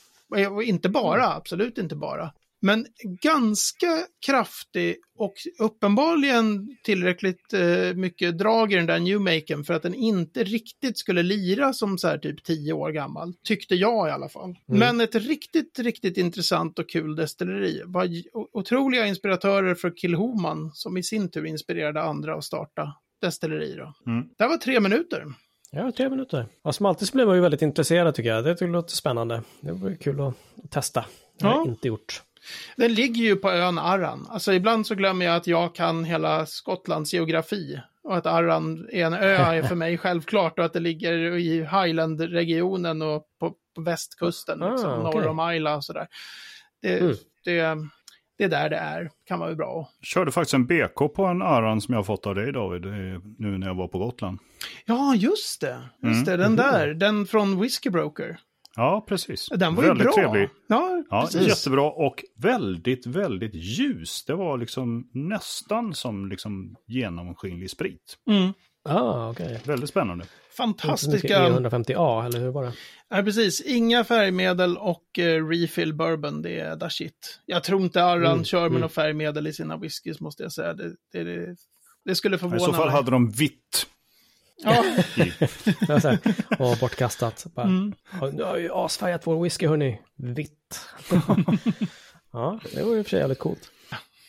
Och 0.50 0.62
inte 0.62 0.88
bara, 0.88 1.34
absolut 1.34 1.78
inte 1.78 1.96
bara. 1.96 2.32
Men 2.62 2.86
ganska 3.22 3.86
kraftig 4.26 4.96
och 5.18 5.34
uppenbarligen 5.58 6.76
tillräckligt 6.84 7.52
eh, 7.52 7.94
mycket 7.94 8.38
drag 8.38 8.72
i 8.72 8.76
den 8.76 8.86
där 8.86 8.98
Newmaken 8.98 9.64
för 9.64 9.74
att 9.74 9.82
den 9.82 9.94
inte 9.94 10.44
riktigt 10.44 10.98
skulle 10.98 11.22
lira 11.22 11.72
som 11.72 11.98
så 11.98 12.08
här 12.08 12.18
typ 12.18 12.44
tio 12.44 12.72
år 12.72 12.90
gammal. 12.90 13.34
Tyckte 13.44 13.74
jag 13.74 14.08
i 14.08 14.10
alla 14.10 14.28
fall. 14.28 14.44
Mm. 14.44 14.78
Men 14.78 15.00
ett 15.00 15.14
riktigt, 15.14 15.78
riktigt 15.78 16.16
intressant 16.16 16.78
och 16.78 16.90
kul 16.90 17.16
destilleri. 17.16 17.82
Var 17.86 18.08
otroliga 18.52 19.06
inspiratörer 19.06 19.74
för 19.74 19.90
Kilhoman 19.90 20.70
som 20.74 20.96
i 20.96 21.02
sin 21.02 21.30
tur 21.30 21.46
inspirerade 21.46 22.02
andra 22.02 22.34
att 22.34 22.44
starta 22.44 22.94
destilleri. 23.20 23.74
Då. 23.76 24.10
Mm. 24.12 24.28
Det 24.38 24.44
här 24.44 24.48
var 24.48 24.56
tre 24.56 24.80
minuter. 24.80 25.24
Ja, 25.72 25.92
tre 25.96 26.08
minuter. 26.10 26.46
Ja, 26.64 26.72
som 26.72 26.86
alltid 26.86 27.08
så 27.08 27.14
blir 27.14 27.26
man 27.26 27.34
ju 27.36 27.40
väldigt 27.42 27.62
intresserad 27.62 28.14
tycker 28.14 28.30
jag. 28.30 28.44
Det 28.44 28.60
jag 28.60 28.70
låter 28.70 28.94
spännande. 28.96 29.42
Det 29.60 29.72
vore 29.72 29.96
kul 29.96 30.20
att 30.20 30.34
testa. 30.70 31.04
Det 31.38 31.46
har 31.46 31.52
jag 31.52 31.66
Ja. 31.66 31.70
inte 31.70 31.88
gjort. 31.88 32.22
Den 32.76 32.94
ligger 32.94 33.22
ju 33.22 33.36
på 33.36 33.50
ön 33.50 33.78
Arran. 33.78 34.26
Alltså 34.30 34.52
ibland 34.52 34.86
så 34.86 34.94
glömmer 34.94 35.26
jag 35.26 35.36
att 35.36 35.46
jag 35.46 35.74
kan 35.74 36.04
hela 36.04 36.46
Skottlands 36.46 37.12
geografi. 37.14 37.80
Och 38.02 38.16
att 38.16 38.26
Arran 38.26 38.88
är 38.92 39.04
en 39.06 39.14
ö 39.14 39.34
är 39.36 39.62
för 39.62 39.74
mig 39.74 39.98
självklart. 40.02 40.58
Och 40.58 40.64
att 40.64 40.72
det 40.72 40.80
ligger 40.80 41.12
i 41.38 41.58
Highland-regionen 41.60 43.02
och 43.02 43.26
på, 43.40 43.54
på 43.74 43.80
västkusten. 43.82 44.62
Ah, 44.62 44.70
liksom, 44.70 45.06
okej. 45.06 45.20
Norr 45.20 45.28
om 45.28 45.50
Isla 45.54 45.76
och 45.76 45.84
sådär. 45.84 46.06
Det, 46.82 47.00
Mm. 47.00 47.14
det, 47.44 47.76
det 48.38 48.44
är 48.44 48.48
där 48.48 48.70
det 48.70 48.76
är. 48.76 49.10
Kan 49.26 49.38
vara 49.38 49.54
bra. 49.54 49.88
Körde 50.02 50.32
faktiskt 50.32 50.54
en 50.54 50.66
BK 50.66 51.14
på 51.14 51.24
en 51.24 51.42
Aran 51.42 51.80
som 51.80 51.92
jag 51.94 51.98
har 51.98 52.04
fått 52.04 52.26
av 52.26 52.34
dig 52.34 52.52
David, 52.52 52.84
eh, 52.84 52.92
nu 53.38 53.58
när 53.58 53.66
jag 53.66 53.74
var 53.74 53.88
på 53.88 53.98
Gotland. 53.98 54.38
Ja, 54.84 55.14
just 55.14 55.60
det. 55.60 55.78
Just 56.02 56.26
det, 56.26 56.36
den 56.36 56.56
där. 56.56 56.94
Den 56.94 57.26
från 57.26 57.60
Whiskey 57.60 57.90
Broker. 57.90 58.38
Ja, 58.76 59.04
precis. 59.08 59.48
Den 59.56 59.74
var 59.74 59.82
ju 59.82 59.88
Väldigt 59.88 60.04
bra. 60.06 60.14
trevlig. 60.14 60.48
Ja, 60.66 61.02
Ja, 61.10 61.22
precis. 61.22 61.48
jättebra 61.48 61.90
och 61.90 62.24
väldigt, 62.36 63.06
väldigt 63.06 63.54
ljus. 63.54 64.24
Det 64.24 64.34
var 64.34 64.58
liksom 64.58 65.08
nästan 65.12 65.94
som 65.94 66.28
liksom 66.28 66.76
genomskinlig 66.86 67.70
sprit. 67.70 68.16
Mm. 68.30 68.52
Ah, 68.88 69.30
okej. 69.30 69.60
Väldigt 69.64 69.90
spännande. 69.90 70.24
Fantastiska... 70.56 71.48
E150A, 71.48 72.26
eller 72.26 72.38
hur 72.40 72.50
var 72.50 72.64
det? 72.64 72.72
Nej, 73.10 73.24
precis. 73.24 73.60
Inga 73.60 74.04
färgmedel 74.04 74.76
och 74.76 75.18
eh, 75.18 75.46
refill 75.48 75.94
bourbon, 75.94 76.42
det 76.42 76.60
är 76.60 76.76
da 76.76 76.90
shit. 76.90 77.40
Jag 77.46 77.64
tror 77.64 77.82
inte 77.82 78.04
Arran 78.04 78.32
Mm, 78.32 78.44
kör 78.44 78.60
med 78.60 78.66
mm. 78.70 78.80
något 78.80 78.92
färgmedel 78.92 79.46
i 79.46 79.52
sina 79.52 79.76
whiskys, 79.76 80.20
måste 80.20 80.42
jag 80.42 80.52
säga. 80.52 80.74
Det, 80.74 80.92
det, 81.12 81.24
det, 81.24 81.56
det 82.04 82.14
skulle 82.14 82.36
I 82.36 82.38
förvåna 82.38 82.58
så 82.60 82.72
fall 82.72 82.86
mig. 82.86 82.94
hade 82.94 83.10
de 83.10 83.30
vitt 83.30 83.86
Ja, 84.62 84.84
här, 85.88 86.18
Åh, 86.58 86.80
bortkastat. 86.80 87.46
Bara, 87.54 87.66
mm. 87.66 87.94
"Ja, 88.20 88.30
Nu 88.32 88.42
har 88.42 88.56
ju 88.56 88.70
asfärgat 88.72 89.26
vår 89.26 89.42
whisky, 89.42 89.66
hörni. 89.66 90.00
Vitt. 90.16 90.80
ja, 92.32 92.60
det 92.74 92.82
var 92.82 92.92
ju 92.92 92.98
i 92.98 93.00
och 93.00 93.06
för 93.06 93.10
sig 93.10 93.18
jävligt 93.18 93.38
coolt. 93.38 93.70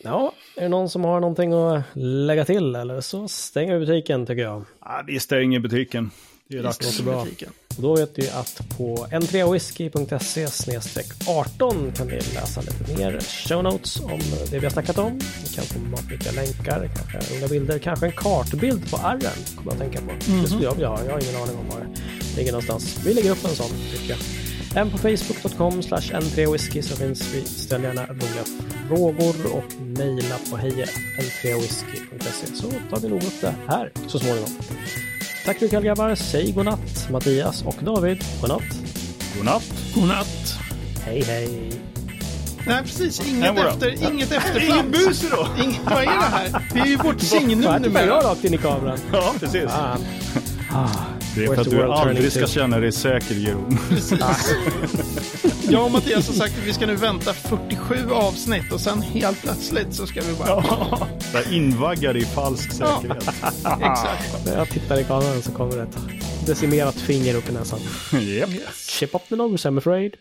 Ja, 0.03 0.33
är 0.57 0.61
det 0.61 0.69
någon 0.69 0.89
som 0.89 1.03
har 1.03 1.19
någonting 1.19 1.53
att 1.53 1.83
lägga 1.93 2.45
till 2.45 2.75
eller 2.75 3.01
så 3.01 3.27
stänger 3.27 3.73
vi 3.73 3.85
butiken 3.85 4.25
tycker 4.25 4.41
jag. 4.43 4.65
Ja, 4.81 5.03
vi 5.07 5.19
stänger 5.19 5.59
butiken. 5.59 6.11
Det 6.49 6.57
är 6.57 6.63
dags. 6.63 6.81
låter 6.99 7.03
bra. 7.11 7.23
butiken. 7.23 7.51
Och 7.77 7.81
då 7.81 7.95
vet 7.95 8.15
du 8.15 8.29
att 8.29 8.61
på 8.77 9.07
n3whisky.se 9.11 10.47
18 11.27 11.91
kan 11.97 12.07
ni 12.07 12.15
läsa 12.15 12.61
lite 12.61 12.97
mer 12.97 13.19
show 13.19 13.63
notes 13.63 13.99
om 13.99 14.19
det 14.51 14.59
vi 14.59 14.65
har 14.65 14.71
snackat 14.71 14.97
om. 14.97 15.19
Ni 15.43 15.49
kan 15.55 15.63
få 15.63 15.79
matnyttiga 15.79 16.31
länkar, 16.31 16.89
kanske 16.95 17.33
roliga 17.33 17.47
bilder, 17.47 17.79
kanske 17.79 18.05
en 18.05 18.11
kartbild 18.11 18.91
på 18.91 18.97
arren, 18.97 19.21
kommer 19.55 19.71
jag 19.71 19.73
att 19.73 19.79
tänka 19.79 19.99
på. 20.01 20.41
Det 20.41 20.47
skulle 20.47 20.63
jag 20.63 20.73
vilja 20.73 20.89
ha, 20.89 21.05
jag 21.05 21.11
har 21.11 21.19
ingen 21.19 21.35
aning 21.35 21.57
om 21.57 21.69
var 21.69 21.79
det 21.79 21.87
ligger 22.37 22.51
någonstans. 22.51 23.05
Vi 23.05 23.13
lägger 23.13 23.31
upp 23.31 23.45
en 23.45 23.55
sån, 23.55 23.71
tycker 23.91 24.09
jag. 24.09 24.19
Även 24.75 24.91
på 24.91 24.97
facebook.com 24.97 25.81
slash 25.81 26.01
n3whisky 26.01 26.81
så 26.81 26.95
finns 26.95 27.33
vi. 27.33 27.45
Ställ 27.45 27.83
gärna 27.83 28.05
roliga 28.05 28.43
frågor 28.87 29.55
och 29.55 29.81
mejla 29.81 30.37
på 30.49 30.57
hejen3whisky.se 30.57 32.55
så 32.55 32.71
tar 32.89 32.99
vi 32.99 33.09
nog 33.09 33.23
upp 33.23 33.41
det 33.41 33.55
här 33.67 33.91
så 34.07 34.19
småningom. 34.19 34.49
Tack 35.45 35.59
för 35.59 35.65
ikväll 35.65 35.83
grabbar. 35.83 36.15
Säg 36.15 36.51
godnatt 36.51 37.09
Mattias 37.11 37.61
och 37.61 37.75
David. 37.83 38.23
Godnatt. 38.41 38.61
Godnatt. 39.37 39.63
Godnatt. 39.95 40.53
Hej 41.05 41.23
hej. 41.23 41.71
Nej, 42.67 42.83
precis. 42.83 43.27
Inget, 43.27 43.57
efter, 43.57 43.87
inget 43.89 44.11
Ingen 44.11 44.21
efterflans. 44.31 44.91
bus 44.91 45.23
idag! 45.23 45.47
Ing, 45.63 45.79
vad 45.85 45.93
är 46.01 46.05
det 46.05 46.11
här? 46.11 46.67
Det 46.73 46.79
är 46.79 46.85
ju 46.85 46.95
vårt 46.95 47.21
signum 47.21 47.63
Fan, 47.63 47.73
jag 47.73 47.81
numera. 47.81 48.21
rakt 48.21 48.43
in 48.45 48.53
i 48.53 48.57
kameran. 48.57 48.99
Ja, 49.13 49.33
precis. 49.39 49.63
Ah, 50.73 50.87
Det 51.35 51.43
är 51.43 51.47
för 51.55 51.61
att 51.61 51.69
du 51.69 51.83
aldrig 51.83 52.31
ska 52.31 52.47
känna 52.47 52.79
dig 52.79 52.91
säker, 52.91 53.35
Jeroen. 53.35 53.77
Jag 55.69 55.85
och 55.85 55.91
Mattias 55.91 56.27
har 56.27 56.33
sagt 56.33 56.53
att 56.57 56.67
vi 56.67 56.73
ska 56.73 56.85
nu 56.85 56.95
vänta 56.95 57.33
47 57.33 57.95
avsnitt 58.11 58.71
och 58.71 58.81
sen 58.81 59.01
helt 59.01 59.41
plötsligt 59.41 59.93
så 59.93 60.07
ska 60.07 60.21
vi 60.21 60.33
bara... 60.33 60.63
Så 61.31 61.37
här 61.37 61.53
Invaggad 61.53 62.17
i 62.17 62.25
falsk 62.25 62.71
säkerhet. 62.71 63.27
Exakt. 63.81 64.45
När 64.45 64.57
jag 64.57 64.69
tittar 64.69 64.99
i 64.99 65.03
kameran 65.03 65.41
så 65.41 65.51
kommer 65.51 65.75
det 65.75 65.83
ett 65.83 65.97
decimerat 66.45 66.95
finger 66.95 67.35
upp 67.35 67.49
i 67.49 67.53
näsan. 67.53 67.79
Japp. 68.21 68.49
Chip 68.87 69.15
up 69.15 69.21
the 69.29 69.35
nose 69.35 69.69
I'm 69.69 69.77
afraid. 69.77 70.13